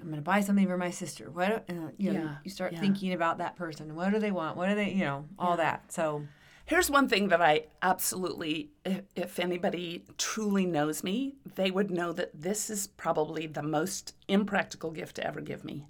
[0.00, 1.30] I'm gonna buy something for my sister.
[1.30, 2.80] What uh, you know, Yeah, you start yeah.
[2.80, 3.94] thinking about that person.
[3.94, 4.56] What do they want?
[4.56, 5.92] What do they you know all that.
[5.92, 6.26] So
[6.66, 12.12] Here's one thing that I absolutely, if, if anybody truly knows me, they would know
[12.12, 15.86] that this is probably the most impractical gift to ever give me.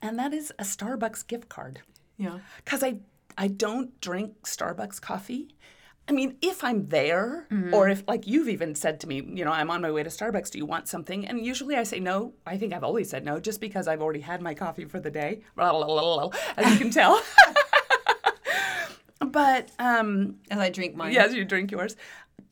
[0.00, 1.80] And that is a Starbucks gift card.
[2.16, 3.00] yeah, Because I,
[3.36, 5.48] I don't drink Starbucks coffee.
[6.08, 9.50] I mean, if I'm there, or if, like you've even said to me, you know,
[9.50, 11.26] I'm on my way to Starbucks, do you want something?
[11.26, 12.32] And usually I say no.
[12.46, 15.10] I think I've always said no, just because I've already had my coffee for the
[15.10, 15.40] day,
[16.56, 17.20] as you can tell.
[19.20, 21.12] but, um, as I drink mine.
[21.12, 21.96] Yes, you drink yours.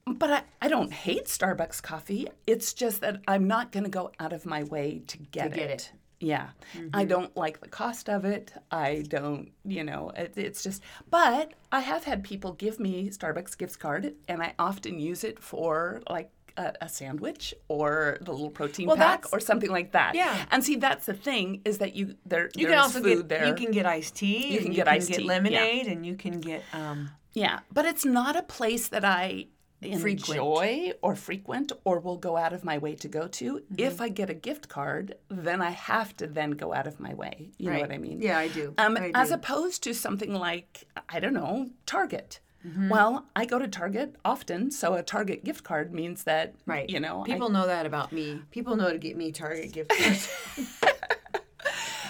[0.05, 2.27] But I, I don't hate Starbucks coffee.
[2.49, 5.71] It's just that I'm not going to go out of my way to get, get
[5.71, 5.71] it.
[5.71, 5.93] it.
[6.25, 6.49] Yeah.
[6.93, 8.53] I don't like the cost of it.
[8.71, 13.57] I don't, you know, it, it's just, but I have had people give me Starbucks
[13.59, 18.51] gift card and I often use it for like a, a sandwich or the little
[18.51, 20.15] protein Well, pack or something like that.
[20.15, 20.45] Yeah.
[20.51, 23.29] And see, that's the thing is that you, there, You there's can also food get
[23.29, 23.47] there.
[23.47, 24.53] you can get iced tea.
[24.55, 25.29] You can get iced tea, yeah.
[25.29, 27.11] lemonade, and you can get um.
[27.33, 29.47] Yeah, but it's not a place that I
[29.92, 30.31] Frequent.
[30.38, 33.55] enjoy or frequent or will go out of my way to go to.
[33.55, 33.75] Mm-hmm.
[33.79, 37.14] If I get a gift card, then I have to then go out of my
[37.14, 37.51] way.
[37.59, 38.20] You know what I mean?
[38.20, 38.75] Yeah, I do.
[38.79, 42.40] Um, I as opposed to something like I don't know Target.
[42.66, 42.88] Mm-hmm.
[42.88, 46.88] Well, I go to Target often, so a Target gift card means that Right.
[46.88, 48.40] you know I- people know that about me.
[48.51, 50.29] People know to get me Target gift cards.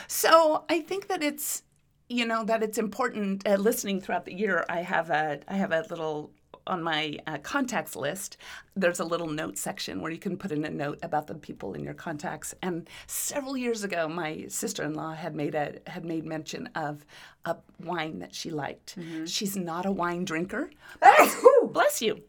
[0.07, 1.63] So I think that it's,
[2.09, 3.47] you know, that it's important.
[3.47, 6.31] Uh, listening throughout the year, I have a, I have a little
[6.67, 8.37] on my uh, contacts list.
[8.75, 11.75] There's a little note section where you can put in a note about the people
[11.75, 12.55] in your contacts.
[12.63, 17.05] And several years ago, my sister-in-law had made a had made mention of
[17.45, 18.97] a wine that she liked.
[19.27, 20.71] She's not a wine drinker.
[21.01, 21.37] Bless,
[21.71, 22.23] bless you.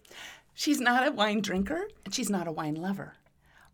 [0.54, 3.13] She's not a wine drinker, and she's not a wine lover.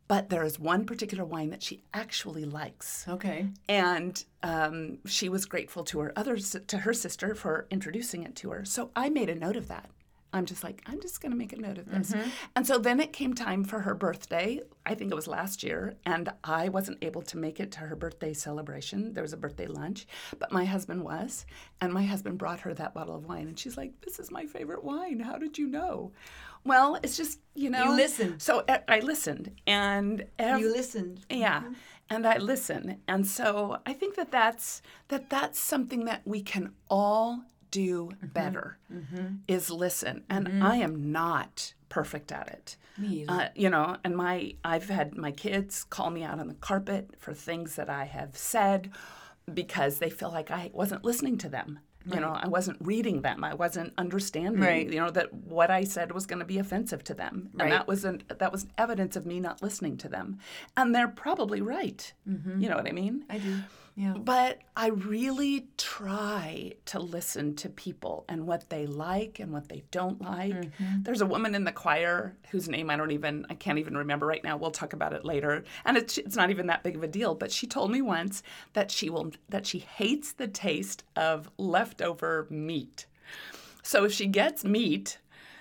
[0.08, 3.48] But there is one particular wine that she actually likes okay.
[3.70, 8.50] and um, she was grateful to her other to her sister for introducing it to
[8.50, 8.66] her.
[8.66, 9.90] So I made a note of that.
[10.34, 12.14] I'm just like I'm just going to make a note of this.
[12.56, 14.62] And so then it came time for her birthday.
[14.86, 17.96] I think it was last year, and I wasn't able to make it to her
[17.96, 19.14] birthday celebration.
[19.14, 20.08] There was a birthday lunch,
[20.40, 21.46] but my husband was,
[21.82, 24.46] and my husband brought her that bottle of wine, and she's like, "This is my
[24.46, 25.20] favorite wine.
[25.20, 26.12] How did you know?"
[26.64, 27.84] Well, it's just you know.
[27.86, 28.42] You listened.
[28.42, 31.26] So uh, I listened, and ev- You listened.
[31.30, 31.64] yeah,
[32.10, 36.72] and I listen, and so I think that that's that that's something that we can
[36.90, 37.42] all
[37.72, 38.28] do Mm-hmm.
[38.28, 38.78] better
[39.48, 42.78] is listen, and I am not perfect at it.
[43.28, 47.16] Uh, you know, and my I've had my kids call me out on the carpet
[47.18, 48.92] for things that I have said
[49.52, 51.80] because they feel like I wasn't listening to them.
[52.06, 53.44] You know, I wasn't reading them.
[53.44, 54.60] I wasn't understanding.
[54.60, 54.92] Right.
[54.92, 57.66] You know that what I said was going to be offensive to them, Right.
[57.66, 60.40] and that was an, that was evidence of me not listening to them.
[60.76, 62.12] And they're probably right.
[62.26, 63.26] You know what I mean?
[63.30, 63.60] I do.
[63.96, 64.14] Yeah.
[64.14, 69.84] But I really try to listen to people and what they like and what they
[69.92, 70.54] don't like.
[70.54, 71.04] Mm-hmm.
[71.04, 74.26] There's a woman in the choir whose name I don't even I can't even remember
[74.26, 74.58] right now.
[74.58, 75.64] We'll talk about it later.
[75.86, 78.44] And it's it's not even that big of a deal, but she told me once
[78.74, 83.06] that she will that she hates the taste of leftover meat.
[83.84, 85.18] So if she gets meat,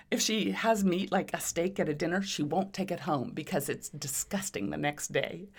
[0.09, 3.31] if she has meat like a steak at a dinner, she won't take it home
[3.33, 5.49] because it's disgusting the next day.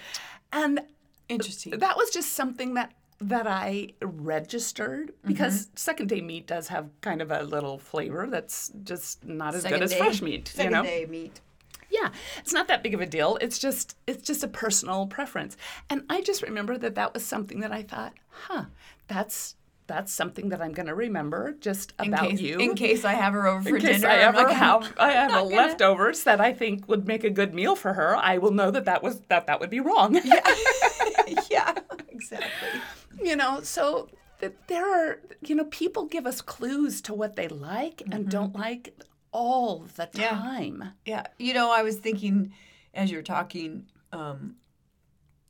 [0.52, 0.80] And
[1.28, 1.78] Interesting.
[1.78, 5.76] that was just something that that I registered because Mm-hmm.
[5.76, 9.78] second day meat does have kind of a little flavor that's just not as Second
[9.78, 10.48] good as day- fresh meat.
[10.48, 10.82] Second you know?
[10.82, 11.40] day meat.
[11.88, 12.08] Yeah,
[12.38, 13.36] it's not that big of a deal.
[13.40, 15.56] It's just it's just a personal preference.
[15.90, 18.64] And I just remember that that was something that I thought, huh,
[19.08, 19.56] that's
[19.88, 22.56] that's something that I'm going to remember just In about case, you.
[22.58, 24.08] in case I have her over for In case dinner.
[24.12, 27.24] I I'm ever gonna- have I have a gonna- leftovers that I think would make
[27.24, 29.80] a good meal for her, I will know that that was that that would be
[29.80, 30.14] wrong.
[30.24, 30.40] yeah,
[32.08, 32.80] exactly.
[33.22, 34.08] you know, so
[34.40, 38.54] th- there are, you know, people give us clues to what they like and don't
[38.54, 38.98] like
[39.32, 40.20] all the Mm-hmm.
[40.20, 40.28] Yeah.
[40.30, 40.92] time.
[41.04, 42.52] Yeah, you know, I was thinking
[42.94, 44.56] as you're talking um,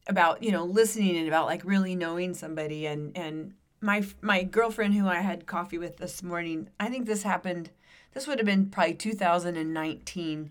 [0.07, 4.95] about you know listening and about like really knowing somebody and and my my girlfriend
[4.95, 6.69] who I had coffee with this morning.
[6.79, 7.71] I think this happened.
[8.15, 10.51] This would have been probably 2019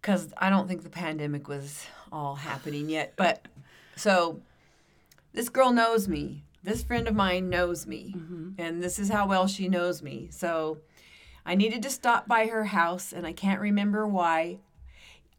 [0.00, 3.14] because I don't think the pandemic was all happening yet.
[3.16, 3.46] But
[3.96, 4.40] so
[5.32, 6.44] this girl knows me.
[6.62, 8.14] This friend of mine knows me,
[8.58, 10.28] and this is how well she knows me.
[10.30, 10.78] So
[11.44, 14.60] I needed to stop by her house, and I can't remember why.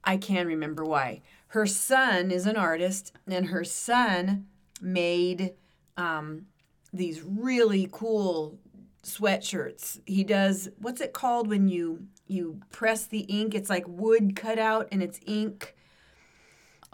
[0.04, 1.22] I can remember why.
[1.48, 4.48] Her son is an artist, and her son
[4.82, 5.54] made
[5.96, 6.48] um,
[6.92, 8.60] these really cool
[9.04, 10.02] sweatshirts.
[10.06, 13.54] He does what's it called when you you press the ink?
[13.54, 15.76] It's like wood cut out, and it's ink.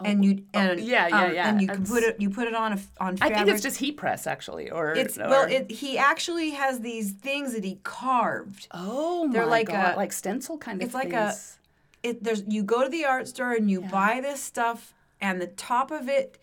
[0.04, 1.48] And you and Oh, yeah, yeah, um, yeah.
[1.50, 3.78] and you can put it you put it on a on I think it's just
[3.78, 7.78] heat press, actually, or it's or, well it, he actually has these things that he
[7.82, 11.58] carved oh my they're like god, a- like stencil kind of it's like a- things.
[12.02, 15.46] it there's you go to the art store and you buy this stuff and the
[15.46, 16.38] top of it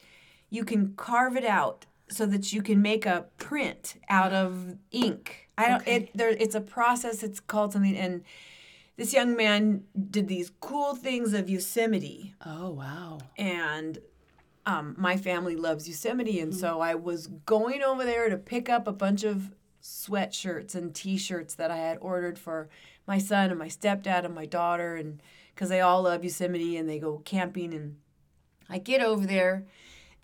[0.49, 5.49] you can carve it out so that you can make a print out of ink.
[5.57, 5.95] I don't Okay.
[5.95, 8.23] it there it's a process it's called something and
[8.97, 13.19] this young man did these cool things of Yosemite Oh wow.
[13.37, 13.99] and
[14.65, 16.59] um, my family loves Yosemite, and Mm-hmm.
[16.59, 21.55] so I was going over there to pick up a bunch of sweatshirts and T-shirts
[21.55, 22.67] that I had ordered for
[23.07, 25.21] my son and my stepdad and my daughter, and
[25.55, 27.73] because they all love Yosemite and they go camping.
[27.73, 27.95] And
[28.69, 29.65] I get over there,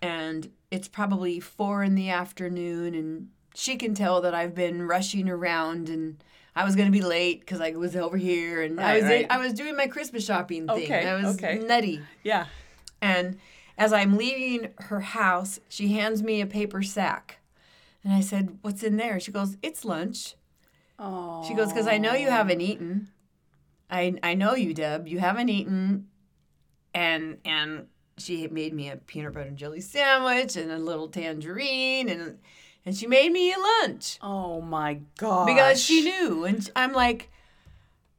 [0.02, 5.28] and it's probably four in the afternoon, and she can tell that I've been rushing
[5.28, 6.22] around and.
[6.56, 9.26] I was gonna be late because I was over here, and I was right.
[9.28, 10.84] I was doing my Christmas shopping thing.
[10.84, 11.58] Okay, I was okay.
[11.58, 12.00] nutty.
[12.22, 12.46] Yeah.
[13.02, 13.38] And
[13.76, 17.38] as I'm leaving her house, she hands me a paper sack.
[18.02, 19.18] And I said, What's in there?
[19.18, 20.34] She goes, It's lunch.
[20.98, 21.44] Oh.
[21.46, 23.08] She goes, Because I know you haven't eaten.
[23.90, 25.08] I, I know you, Deb.
[25.08, 26.08] You haven't eaten.
[26.94, 27.88] And and
[28.18, 32.38] she made me a peanut butter and jelly sandwich and a little tangerine and
[32.86, 35.46] and she made me a lunch Oh my god.
[35.46, 36.44] because she knew.
[36.44, 37.30] And I'm like,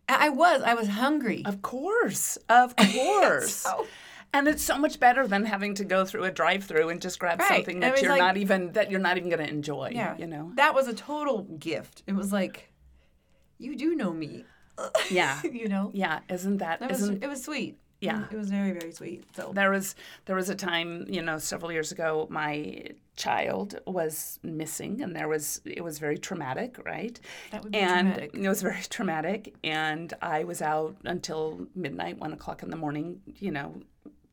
[0.08, 1.44] I was I was hungry.
[1.46, 3.56] Of course, of course.
[3.56, 3.86] So-
[4.34, 7.40] and it's so much better than having to go through a drive-through and just grab
[7.40, 7.48] Right.
[7.48, 9.92] something that you're like- not even that you're not even going to enjoy.
[9.94, 10.18] Yeah.
[10.18, 10.52] you know.
[10.56, 12.04] That was a total gift.
[12.06, 12.70] It was like,
[13.60, 14.44] you do know me.
[15.10, 15.90] Yeah, you know?
[15.94, 16.20] yeah.
[16.30, 16.82] Isn't that?
[16.82, 17.78] That was, it was sweet.
[18.02, 18.26] Yeah.
[18.30, 19.24] It was very, very sweet.
[19.38, 19.96] So there was
[20.26, 25.28] there was a time you know several years ago my child was missing and there
[25.28, 27.20] was it was very traumatic right?
[27.52, 28.36] That would be and traumatic.
[28.36, 33.22] it was very traumatic and i was out until midnight one o'clock in the morning
[33.40, 33.82] you know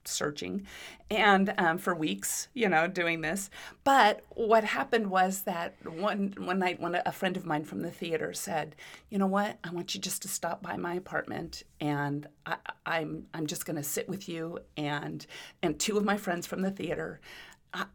[0.04, 0.66] searching
[1.10, 3.50] and um, for weeks you know doing this.
[3.84, 7.90] But what happened was that one one night when a friend of mine from the
[7.90, 8.74] theater said
[9.10, 9.58] you know what?
[9.62, 12.56] I want you just to stop by my apartment and I,
[12.86, 15.26] i'm i'm just going to sit with you and
[15.62, 17.20] and two of my friends from the theater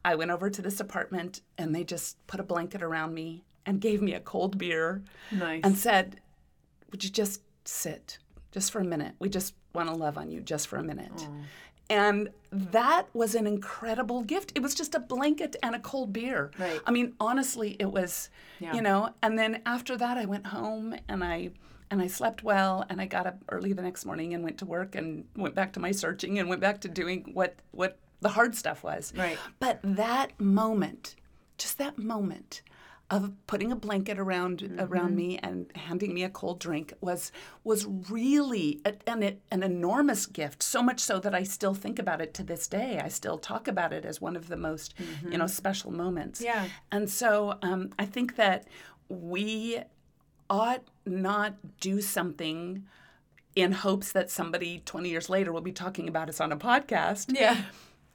[0.03, 3.80] I, went over to this apartment and they just put a blanket around me and
[3.80, 5.61] gave me a cold beer nice.
[5.63, 6.19] and said,
[6.91, 8.17] Would you just sit
[8.51, 9.15] just for a minute?
[9.19, 11.28] We just want to love on you just for a minute.
[11.89, 14.51] And that was an incredible gift.
[14.55, 16.51] It was just a blanket and a cold beer.
[16.57, 16.82] Right.
[16.86, 18.73] I mean, honestly, it was, Yeah.
[18.73, 21.51] you know, and then after that I went home and I
[21.89, 24.65] and I slept well and I got up early the next morning and went to
[24.65, 28.30] work and went back to my searching and went back to doing what what the
[28.30, 29.13] hard stuff was.
[29.15, 29.38] Right.
[29.59, 31.15] But that moment,
[31.57, 32.61] just that moment
[33.09, 34.80] of putting a blanket around Mm-hmm.
[34.82, 37.32] around me and handing me a cold drink was
[37.63, 40.61] was really a, an an enormous gift.
[40.61, 42.99] So much so that I still think about it to this day.
[43.01, 44.93] I still talk about it as one of the most
[45.32, 46.41] you know special moments.
[46.41, 46.47] Mm-hmm.
[46.47, 46.68] Yeah.
[46.91, 48.68] And so um, I think that
[49.07, 49.80] we
[50.49, 52.86] ought not do something
[53.55, 57.34] in hopes that somebody 20 years later will be talking about us on a podcast.
[57.34, 57.61] yeah.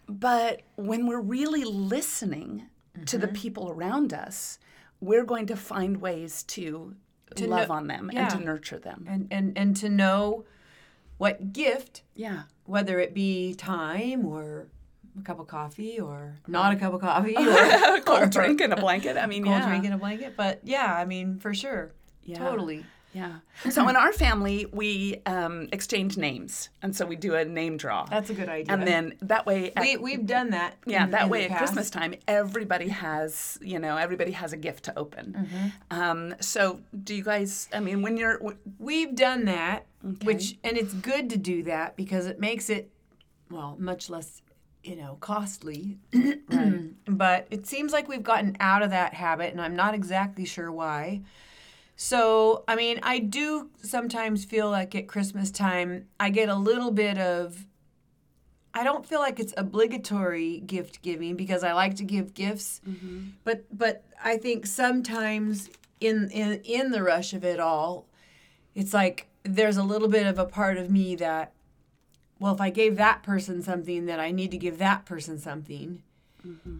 [0.09, 2.67] But when we're really listening
[3.07, 3.21] to Mm-hmm.
[3.21, 4.59] the people around us,
[5.01, 6.95] we're going to find ways to,
[7.37, 8.23] To love know- on them yeah.
[8.23, 9.07] and to nurture them.
[9.09, 10.45] And, and, and to know
[11.19, 12.43] what gift, Yeah.
[12.65, 14.67] whether it be time or
[15.19, 18.73] a cup of coffee or not a cup of coffee or a cold drink and
[18.73, 19.17] a blanket.
[19.17, 19.69] I mean, cold yeah.
[19.69, 20.35] drink and a blanket.
[20.37, 21.93] But yeah, I mean, for sure.
[22.25, 22.39] Yeah.
[22.39, 22.85] Totally.
[23.13, 23.37] Yeah.
[23.71, 28.07] So in our family, we um, exchange names, and so we do a name draw.
[28.07, 28.73] That's a good idea.
[28.73, 30.77] and then that way, at- we, we've done that.
[30.87, 31.59] yeah, in- that in way the at.
[31.59, 35.49] Christmas time, everybody has, you know, everybody has a gift to open.
[35.51, 36.01] Mm-hmm.
[36.01, 37.69] Um, so do you guys?
[37.73, 38.41] I mean, when you're,
[38.79, 39.87] We've done that,
[40.25, 42.91] which and it's good to do that because it makes it
[43.51, 44.43] well much less
[44.83, 45.99] you know, costly.
[47.07, 50.73] but it seems like we've gotten out of that habit, and I'm not exactly sure
[50.73, 51.23] why.
[51.97, 56.91] So, I mean, I do sometimes feel like at Christmas time, I get a little
[56.91, 57.67] bit of.
[58.75, 63.29] I don't feel like it's obligatory gift giving because I like to give gifts, mm-hmm.
[63.45, 65.69] but but I think sometimes
[66.01, 68.07] in in in the rush of it all,
[68.75, 71.53] it's like there's a little bit of a part of me that
[72.43, 76.03] well, if I gave that person something, then I need to give that person something,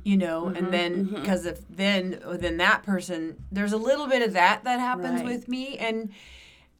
[0.05, 4.33] you know, and then because if then then that person, there's a little bit of
[4.33, 5.25] that that happens Right.
[5.25, 6.11] with me, and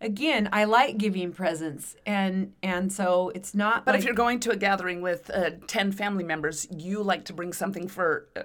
[0.01, 3.85] again, I like giving presents, and and so it's not.
[3.85, 7.25] But like, if you're going to a gathering with uh, 10 family members, you like
[7.27, 8.43] to bring something for uh,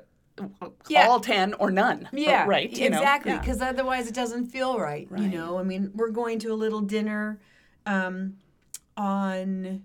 [0.88, 1.08] Yeah.
[1.08, 2.08] all 10 or none.
[2.14, 2.70] Yeah, right.
[2.78, 3.32] exactly.
[3.32, 3.40] Yeah.
[3.40, 6.82] Because otherwise, it doesn't feel right, You know, I mean, we're going to a little
[6.82, 7.40] dinner
[7.88, 8.38] um,
[8.96, 9.84] on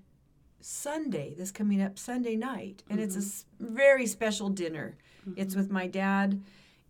[0.64, 1.34] Sunday.
[1.36, 4.96] This coming up Sunday night, and it's a very special dinner.
[5.36, 6.42] It's with my dad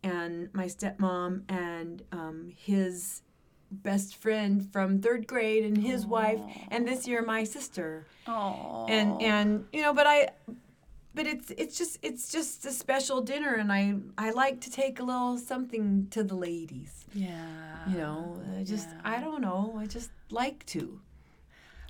[0.02, 3.22] and my stepmom and um, his
[3.70, 8.86] best friend from third grade and his wife, and this year my sister Aw.
[8.86, 10.28] and and you know but i
[11.14, 15.00] but it's it's just it's just a special dinner and i i like to take
[15.00, 17.88] a little something to the ladies yeah.
[17.88, 21.00] you know i just i don't know i just like to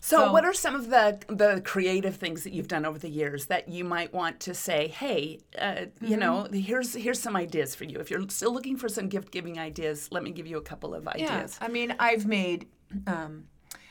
[0.04, 3.08] So, So- what are some of the the creative things that you've done over the
[3.08, 4.88] years that you might want to say?
[4.88, 6.54] Hey, uh, you know, Mm-hmm.
[6.58, 7.98] here's here's some ideas for you.
[8.00, 10.92] If you're still looking for some gift giving ideas, let me give you a couple
[10.92, 11.56] of ideas.
[11.60, 11.66] Yeah.
[11.66, 12.66] i mean i've made
[13.06, 13.44] um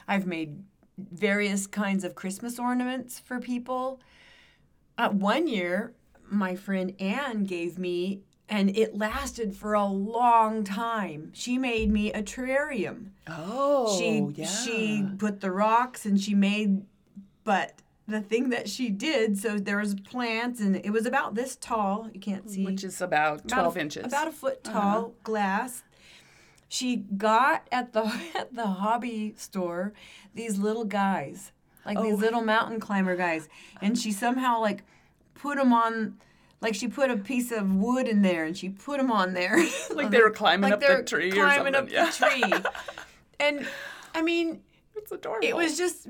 [0.07, 0.63] i've made
[0.97, 4.01] various kinds of christmas ornaments for people
[4.97, 5.93] uh, one year
[6.29, 12.11] my friend anne gave me and it lasted for a long time she made me
[12.13, 14.45] a terrarium Oh, she yeah.
[14.45, 16.83] she put the rocks and she made
[17.43, 21.55] but the thing that she did so there was plants and it was about this
[21.55, 24.05] tall you can't see which is about about twelve a, inches.
[24.05, 24.79] about a foot uh-huh.
[24.79, 25.83] tall glass
[26.67, 28.03] she got at the
[28.35, 29.93] at the hobby store
[30.35, 31.51] these little guys
[31.85, 32.03] like Oh.
[32.03, 33.47] these little mountain climber guys
[33.81, 34.83] and she somehow like
[35.33, 36.17] put them on
[36.61, 39.57] like she put a piece of wood in there and she put them on there
[39.93, 42.05] Like they were climbing like up the tree or climbing up yeah.
[42.05, 42.53] the tree
[43.39, 43.67] and
[44.13, 44.61] i mean
[44.95, 45.47] it's adorable.
[45.47, 46.07] it was just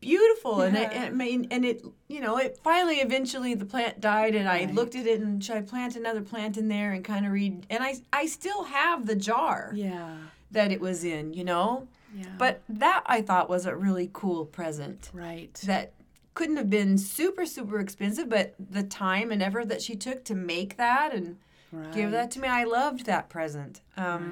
[0.00, 4.36] beautiful and it, I mean and it you know it finally eventually the plant died
[4.36, 4.74] and I Right.
[4.74, 7.66] looked at it and should I plant another plant in there and kind of read
[7.68, 10.16] and I I still have the jar yeah,
[10.52, 12.26] that it was in you know yeah.
[12.38, 15.52] but that I thought was a really cool present right.
[15.66, 15.92] that
[16.38, 20.34] couldn't have been super super expensive but the time and effort that she took to
[20.34, 21.36] make that and
[21.72, 21.92] right.
[21.92, 24.22] give that to me I loved that present um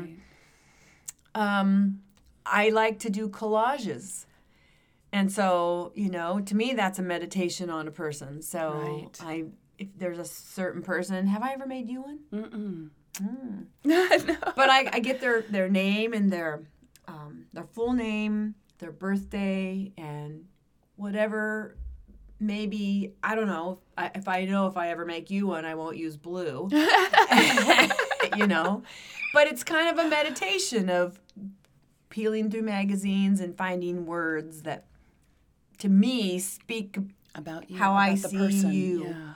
[1.35, 1.51] Right.
[1.61, 1.71] um,
[2.45, 4.25] I like to do collages.
[5.13, 8.43] And so, you know, to me, that's a meditation on a person.
[8.43, 9.19] So Right.
[9.21, 9.45] I,
[9.79, 12.19] if there's a certain person, have I ever made you one?
[12.33, 12.91] Mm-mm.
[13.21, 13.67] Mm.
[13.85, 14.37] no.
[14.55, 16.63] But I, I get their, their name and their,
[17.09, 20.45] um, their full name, their birthday, and
[20.97, 21.77] whatever.
[22.39, 25.75] Maybe I don't know I, if I know if I ever make you one, I
[25.75, 26.69] won't use blue.
[28.37, 28.83] you know,
[29.33, 31.19] but it's kind of a meditation of
[32.11, 34.85] peeling through magazines and finding words that
[35.79, 36.97] to me speak
[37.35, 38.73] About you, How I about the see person.
[38.73, 39.05] you.
[39.05, 39.35] Yeah.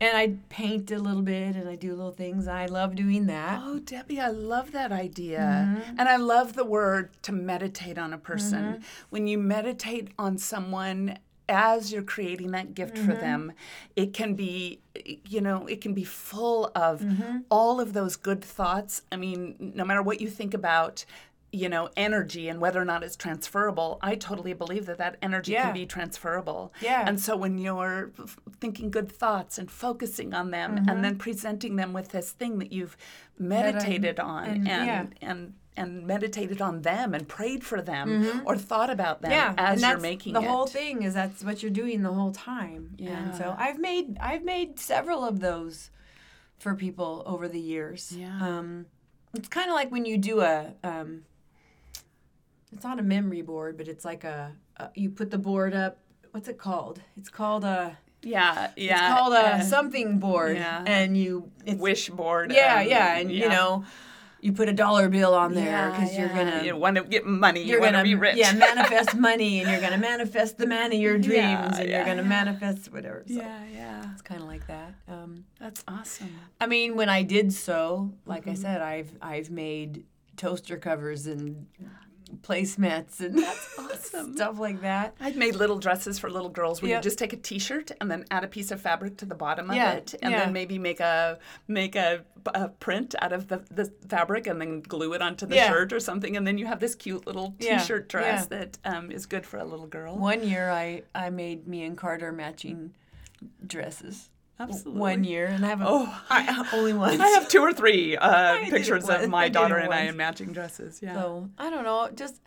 [0.00, 2.48] and I paint a little bit and I do little things.
[2.48, 3.60] I love doing that.
[3.62, 5.38] Oh, Debbie, I love that idea.
[5.78, 5.96] Mm-hmm.
[5.98, 8.82] And I love the word to meditate on a person.
[9.10, 11.18] When you meditate on someone
[11.48, 13.20] as you're creating that gift for Mm-hmm.
[13.20, 13.52] them,
[13.96, 14.80] it can be,
[15.26, 17.38] you know, it can be full of Mm-hmm.
[17.50, 19.02] all of those good thoughts.
[19.10, 21.04] I mean, no matter what you think about,
[21.50, 25.52] you know, energy and whether or not it's transferable, I totally believe that that energy
[25.52, 25.62] Yeah.
[25.64, 26.74] can be transferable.
[26.82, 27.04] Yeah.
[27.06, 28.10] And so when you're
[28.60, 30.88] thinking good thoughts and focusing on them Mm-hmm.
[30.90, 32.98] and then presenting them with this thing that you've
[33.38, 35.28] meditated on and- and yeah.
[35.30, 39.58] and and meditated on them and prayed for them or thought about them Mm-hmm.
[39.58, 40.46] yeah, as and you're making the it.
[40.46, 42.82] whole thing is that's what you're doing the whole time.
[42.98, 45.90] And so I've made I've made several of those
[46.58, 48.12] for people over the years.
[48.16, 48.36] Yeah.
[48.48, 48.86] Um,
[49.34, 51.22] it's kind of like when you do a um,
[52.72, 55.98] it's not a memory board, but it's like a, a you put the board up.
[56.32, 57.00] What's it called?
[57.16, 58.92] It's called a yeah, yeah.
[58.92, 60.82] it's called a uh, something board, yeah.
[60.86, 62.52] and you it's wish board.
[62.52, 63.84] yeah um, yeah, and you know
[64.40, 67.26] you put a dollar bill on there yeah, because you're gonna you want to get
[67.26, 67.64] money.
[67.64, 68.36] you're you gonna be rich.
[68.36, 71.96] yeah manifest money and you're gonna manifest the man of your dreams Yeah, and yeah,
[71.96, 72.28] you're gonna yeah.
[72.28, 74.12] manifest whatever so yeah, yeah.
[74.12, 76.30] it's kind of like that um, That's awesome.
[76.60, 78.50] i mean when i did so like Mm-hmm.
[78.50, 80.04] i said i've i've made
[80.36, 81.66] toaster covers and
[82.42, 84.34] placemats and That's awesome.
[84.36, 85.14] stuff like that.
[85.20, 86.98] I've made little dresses for little girls where Yep.
[86.98, 89.70] you just take a T-shirt and then add a piece of fabric to the bottom
[89.70, 90.44] of Yeah, it, and yeah.
[90.44, 92.24] then maybe make a make a,
[92.54, 95.68] a print out of the, the fabric and then glue it onto the Yeah.
[95.68, 99.26] shirt or something, and then you have this cute little T-shirt dress that um, is
[99.26, 100.16] good for a little girl.
[100.16, 102.94] One year I I made me and Carter matching
[103.66, 104.30] dresses.
[104.60, 105.00] Absolutely.
[105.00, 107.20] One year, and I have a, Oh, I, only one.
[107.20, 111.00] I have two or three uh, pictures of my daughter and I in matching dresses.
[111.00, 111.14] Yeah.
[111.14, 112.10] So I don't know.
[112.14, 112.40] Just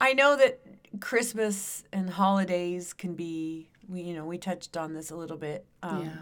[0.00, 0.60] I know that
[1.00, 3.68] Christmas and holidays can be.
[3.88, 5.66] We you know we touched on this a little bit.
[5.82, 6.12] Um, yeah.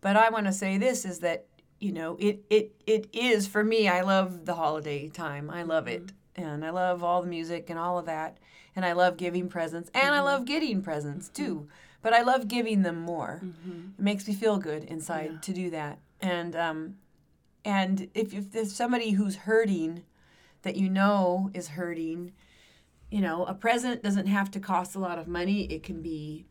[0.00, 1.46] But I want to say this is that
[1.80, 3.88] you know it it it is for me.
[3.88, 5.50] I love the holiday time.
[5.50, 8.38] I love it, and I love all the music and all of that,
[8.76, 11.66] and I love giving presents, and I love getting presents too.
[12.02, 13.42] But I love giving them more.
[13.98, 16.96] It makes me feel good inside to do that, and um,
[17.64, 20.02] and if if there's somebody who's hurting,
[20.62, 22.32] that you know is hurting,
[23.10, 25.64] you know, a present doesn't have to cost a lot of money.
[25.64, 26.46] It can be,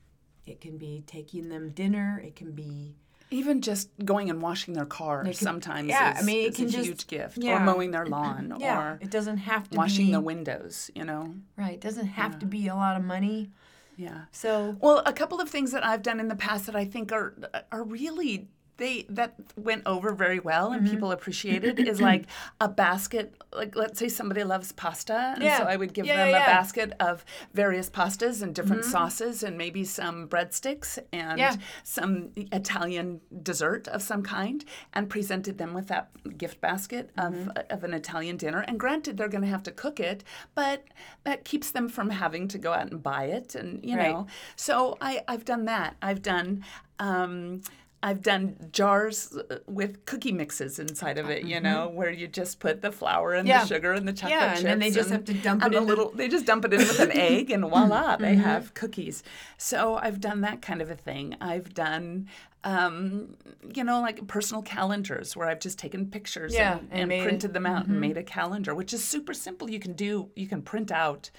[0.46, 2.22] it can be taking them dinner.
[2.26, 2.96] It can be
[3.32, 6.66] Even just going and washing their car can- sometimes yeah, I mean, it is can
[6.66, 7.38] a just- huge gift.
[7.38, 7.58] yeah.
[7.58, 10.92] Or mowing their lawn Yeah, or it doesn't have to be washing be the windows,
[10.96, 11.34] you know?
[11.58, 11.74] right.
[11.76, 13.52] It doesn't have to be a lot of money.
[13.98, 14.26] Yeah.
[14.32, 17.12] So Well, a couple of things that I've done in the past that I think
[17.12, 17.34] are
[17.72, 20.80] are really they that went over very well Mm-hmm.
[20.80, 22.26] and people appreciated is like
[22.60, 25.58] a basket like let's say somebody loves pasta and Yeah.
[25.60, 27.24] so I would give Yeah, them yeah, a basket of
[27.54, 31.40] various pastas and different sauces and maybe some breadsticks and
[31.84, 37.50] some Italian dessert of some kind and presented them with that gift basket Mm-hmm.
[37.50, 38.62] of, of an Italian dinner.
[38.68, 40.24] And granted, they're going to have to cook it,
[40.54, 40.84] but
[41.24, 43.56] that keeps them from having to go out and buy it.
[43.56, 44.12] And, you Right.
[44.12, 45.96] know, so I, I've done that.
[46.02, 46.64] I've done.
[47.00, 47.62] Um,
[48.08, 52.60] I've done jars uh, with cookie mixes inside of it, you know, where you just
[52.60, 53.58] put the flour and Mm-hmm.
[53.58, 53.62] Yeah.
[53.62, 54.60] the sugar and the chocolate Yeah, chips.
[54.60, 56.12] and then they just have to dump and it a in the- little.
[56.12, 58.42] They just dump it in with an egg, and voila, they Mm-hmm.
[58.44, 59.24] have cookies.
[59.58, 61.36] So I've done that kind of a thing.
[61.42, 62.28] I've done,
[62.64, 63.36] um,
[63.74, 67.54] you know, like personal calendars where I've just taken pictures Yeah, and, and and printed
[67.54, 69.70] them out and made a calendar, which is super simple.
[69.70, 70.30] You can do.
[70.36, 71.32] You can print out.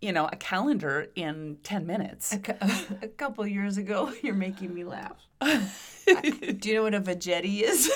[0.00, 2.32] You know, a calendar in 10 minutes.
[2.32, 2.54] a, cou-
[3.02, 5.16] a couple years ago, you're making me laugh.
[5.40, 5.68] I-
[6.58, 7.90] do you know what a veggetti is?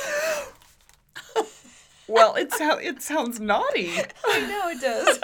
[2.09, 3.93] Well, it, sou- it sounds naughty.
[4.27, 5.21] I know it does.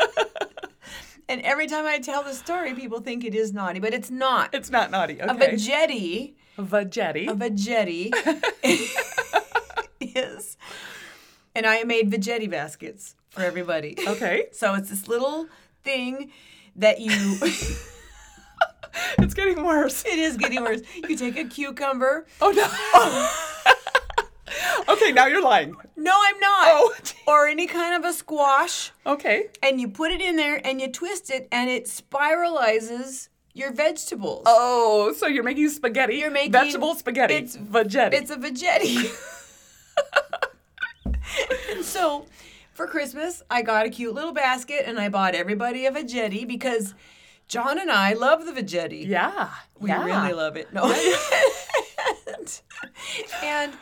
[1.29, 4.55] and every time I tell the story, people think it is naughty, but it's not.
[4.55, 5.21] It's not naughty.
[5.21, 5.29] Okay.
[5.29, 5.57] A Okay.
[5.57, 7.29] veggetti, Veggetti.
[7.29, 8.13] a veggetti
[10.01, 10.57] is,
[11.57, 13.97] and I made veggetti baskets for everybody.
[14.07, 14.47] okay.
[14.53, 15.49] So it's this little
[15.83, 16.31] thing
[16.77, 17.39] that you.
[19.19, 20.05] It's getting worse.
[20.07, 20.81] It is getting worse.
[21.07, 22.27] You take a cucumber.
[22.41, 22.65] Oh, no.
[24.95, 25.77] okay, now you're lying.
[25.97, 26.69] No, I'm not.
[26.71, 26.95] Oh,
[27.27, 29.49] Or any kind of a squash, Okay.
[29.63, 34.45] and you put it in there and you twist it, and it spiralizes your vegetables.
[34.47, 36.17] Oh, so you're making spaghetti.
[36.17, 37.35] You're making- vegetable spaghetti.
[37.35, 38.15] it's- veggetti.
[38.15, 39.11] It's a veggetti.
[41.75, 42.25] and so
[42.77, 46.95] for Christmas, I got a cute little basket and I bought everybody a veggetti because
[47.49, 49.07] John and I love the veggetti.
[49.07, 49.51] yeah.
[49.81, 50.05] We yeah.
[50.05, 50.73] really love it.
[50.73, 50.85] No.
[52.29, 52.61] and,
[53.43, 53.73] and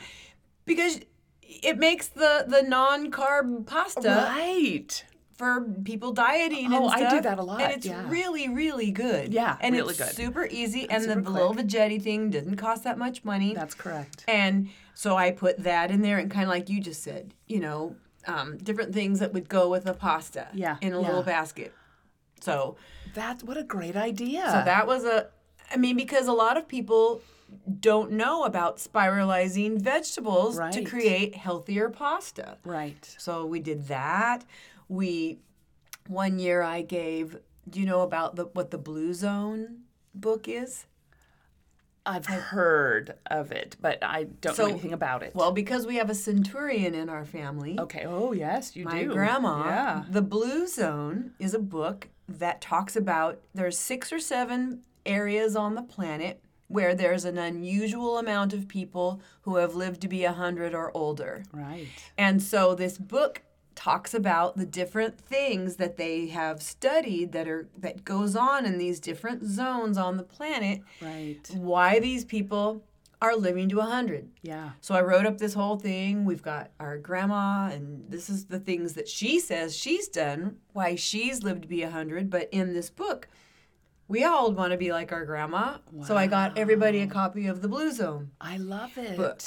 [0.65, 1.01] because
[1.41, 5.05] it makes the the non-carb pasta Right.
[5.37, 8.09] for people dieting Oh, and I do that a lot, And it's yeah.
[8.09, 9.33] really, really good.
[9.33, 10.15] Yeah, and really it's good.
[10.15, 10.89] super easy.
[10.89, 13.55] And super the little veggetti thing didn't cost that much money.
[13.55, 14.25] That's correct.
[14.29, 17.61] And so I put that in there and kind of like you just said, you
[17.61, 17.97] know,
[18.27, 21.07] um, different things that would go with a pasta Yeah, in a yeah.
[21.07, 21.73] little basket.
[22.41, 22.77] So,
[23.15, 24.43] That's what a great idea.
[24.47, 25.29] so that was a,
[25.73, 27.23] I mean, because a lot of people
[27.81, 32.59] don't know about spiralizing vegetables to create healthier pasta.
[32.65, 33.15] right.
[33.19, 34.45] So we did that.
[34.89, 35.39] We,
[36.07, 39.83] one year I gave, do you know about the what the Blue Zone
[40.15, 40.87] book is?
[42.07, 45.35] I've heard of it, but I don't So- know anything about it.
[45.35, 47.79] Well, because we have a centurion in our family.
[47.81, 48.05] okay.
[48.07, 49.09] Oh, yes, you my do.
[49.09, 50.05] My grandma Yeah.
[50.11, 55.75] the blue zone is a book that talks about there's six or seven areas on
[55.75, 60.75] the planet where there's an unusual amount of people who have lived to be 100
[60.75, 61.89] or older Right.
[62.17, 63.43] and so this book
[63.75, 68.79] talks about the different things that they have studied that are that goes on in
[68.79, 71.41] these different zones on the planet Right.
[71.55, 72.83] why these people
[73.23, 74.73] are living to 100 Yeah.
[74.83, 76.25] so I wrote up this whole thing.
[76.27, 80.95] We've got our grandma, and this is the things that she says she's done, why
[80.97, 82.29] she's lived to be 100.
[82.29, 83.29] But in this book,
[84.09, 85.79] we all want to be like our grandma.
[85.91, 86.05] Wow.
[86.05, 88.33] So I got everybody a copy of The Blue Zone.
[88.41, 89.17] I love it.
[89.17, 89.41] Book.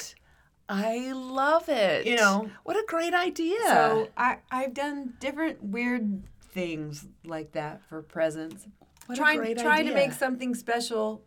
[0.68, 2.06] I love it.
[2.06, 2.50] You know.
[2.64, 3.58] what a great idea.
[3.66, 8.66] So I, I've done different weird things like that for presents.
[9.06, 9.92] What try a great try idea.
[9.92, 11.24] to make something special.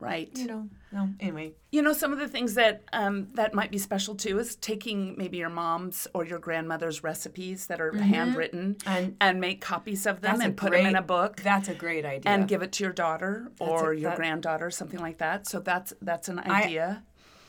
[0.00, 0.30] right.
[0.34, 0.68] You know.
[0.92, 1.08] No.
[1.20, 1.52] Anyway.
[1.70, 5.14] You know, some of the things that um, that might be special too is taking
[5.16, 10.20] maybe your mom's or your grandmother's recipes that are handwritten And- and, make copies of
[10.20, 12.32] them and put them in a book That's a great idea.
[12.32, 15.46] and give it to your daughter or a- your that- granddaughter, something like that.
[15.46, 17.04] So that's that's an idea.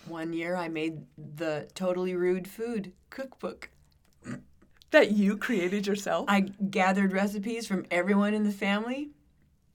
[0.08, 3.70] One year I made the Totally Rude Food cookbook.
[4.91, 6.26] that you created yourself.
[6.28, 9.10] I gathered recipes from everyone in the family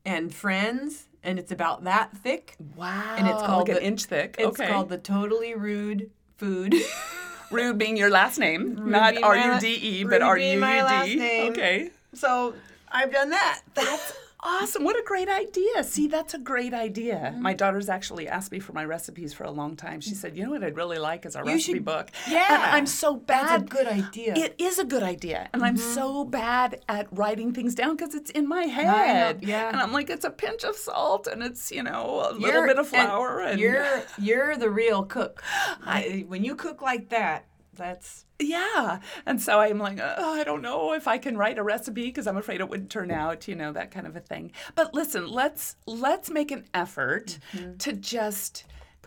[0.05, 2.57] and friends, and it's about that thick.
[2.77, 3.15] wow.
[3.17, 4.37] and it's called like an the- inch thick.
[4.39, 4.71] It's okay.
[4.71, 6.75] called the Totally Rude Food.
[7.51, 10.37] Rude being your last name, not being my R U D E, Rude but R
[10.37, 11.53] U last name.
[11.53, 11.91] Okay.
[12.13, 12.55] so
[12.91, 13.61] I've done that.
[13.75, 14.13] That's
[14.47, 14.85] awesome.
[14.85, 15.83] What a great idea.
[15.85, 17.17] See, that's a great idea.
[17.33, 17.43] Mm-hmm.
[17.43, 20.01] My daughter's actually asked me for my recipes for a long time.
[20.01, 22.11] She said, you know what I'd really like is a recipe should- book.
[22.29, 22.47] Yeah.
[22.49, 23.63] And I'm so bad.
[23.63, 24.35] That's a good idea.
[24.37, 25.49] It is a good idea.
[25.53, 29.43] And I'm so bad at writing things down because it's in my head.
[29.43, 29.69] yeah.
[29.69, 32.69] And I'm like, it's a pinch of salt and it's, you know, a little You're-
[32.69, 33.41] bit of flour.
[33.41, 35.43] And, you're you're the real cook.
[35.85, 37.45] I, when you cook like that,
[37.77, 39.01] that's Yeah.
[39.25, 42.27] And so I'm like, oh, I don't know if I can write a recipe because
[42.27, 44.53] I'm afraid it wouldn't turn out, you know, that kind of a thing.
[44.75, 47.39] But listen, let's let's make an effort
[47.79, 48.65] to just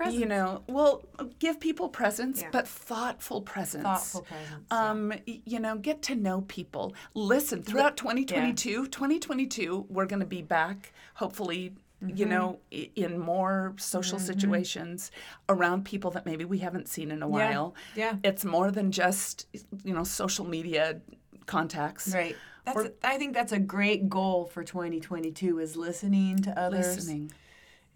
[0.09, 1.03] you know, well,
[1.39, 2.47] give people presents, Yeah.
[2.53, 3.83] but thoughtful presents.
[3.83, 4.71] thoughtful presents.
[4.71, 6.93] Um, y- you know, get to know people.
[7.15, 12.29] Listen, throughout 2022, 2022, we're going to be back, hopefully, you Mm-hmm.
[12.29, 15.11] know, in more social situations
[15.49, 17.75] around people that maybe we haven't seen in a while.
[17.95, 18.15] yeah.
[18.23, 19.47] It's more than just,
[19.83, 21.01] you know, social media
[21.45, 22.13] contacts.
[22.13, 22.35] Right.
[22.65, 27.31] That's a, I think that's a great goal for 2022 is listening to others Listening.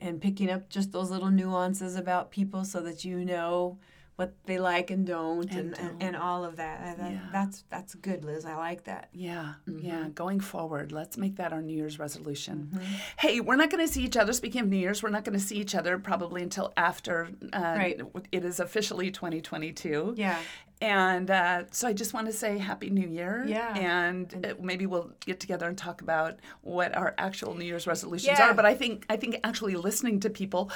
[0.01, 3.77] and picking up just those little nuances about people so that you know
[4.15, 6.97] what they like and don't and, and, and, all of that.
[6.99, 7.19] that yeah.
[7.31, 8.45] That's that's good, Liz.
[8.45, 9.09] I like that.
[9.11, 9.85] Yeah, Mm-hmm.
[9.85, 10.09] yeah.
[10.13, 12.79] Going forward, let's make that our New Year's resolution.
[13.17, 14.31] Hey, we're not going to see each other.
[14.33, 17.59] Speaking of New Year's, we're not going to see each other probably until after uh,
[17.77, 17.99] Right.
[18.31, 20.13] it is officially 2022.
[20.15, 20.37] Yeah.
[20.81, 23.45] And uh, so I just want to say Happy New Year.
[23.47, 23.73] Yeah.
[23.75, 28.37] And, uh, maybe we'll get together and talk about what our actual New Year's resolutions
[28.37, 28.49] Yeah.
[28.49, 28.53] are.
[28.53, 30.69] But I think I think actually listening to people.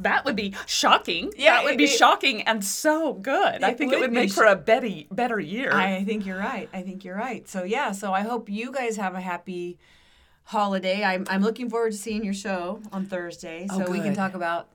[0.00, 1.32] That would be shocking.
[1.36, 3.62] Yeah, that would be it- it- shocking and so good.
[3.64, 5.72] I It think it would would be make sh- for a better, better year.
[5.72, 6.68] I think you're right.
[6.72, 7.48] I think you're right.
[7.48, 9.78] So yeah, so I hope you guys have a happy
[10.44, 11.04] holiday.
[11.04, 13.66] I'm I'm looking forward to seeing your show on Thursday.
[13.70, 14.68] Oh, so we can talk about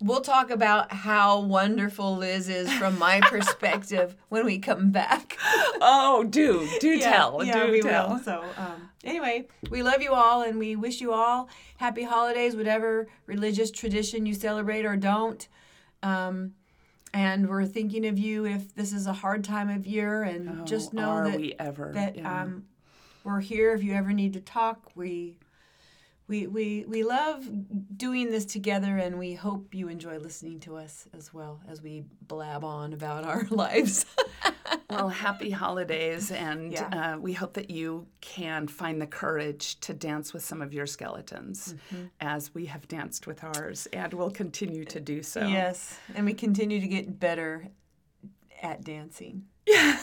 [0.00, 5.36] we'll talk about how wonderful Liz is from my perspective when we come back.
[5.80, 8.10] oh, do do tell, yeah, do we tell.
[8.10, 8.18] will.
[8.18, 13.08] So um, anyway, we love you all and we wish you all happy holidays, whatever
[13.26, 15.46] religious tradition you celebrate or don't.
[16.02, 16.54] Um,
[17.12, 20.92] and we're thinking of you if this is a hard time of year, and just
[20.92, 22.42] know Oh, that we ever that yeah.
[22.42, 22.66] um,
[23.24, 24.92] we're here if you ever need to talk.
[24.94, 25.36] We
[26.30, 27.44] we we we love
[27.96, 32.04] doing this together, and we hope you enjoy listening to us as well as we
[32.22, 34.06] blab on about our lives.
[34.88, 37.14] well, happy holidays, and Yeah.
[37.14, 40.86] uh, we hope that you can find the courage to dance with some of your
[40.86, 42.04] skeletons, Mm-hmm.
[42.20, 45.44] as we have danced with ours, and will continue to do so.
[45.46, 47.66] Yes, and we continue to get better
[48.62, 49.46] at dancing.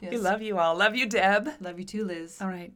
[0.00, 0.20] We Yes.
[0.20, 0.74] love you all.
[0.76, 1.48] Love you, Deb.
[1.60, 2.38] Love you too, Liz.
[2.40, 2.72] All right.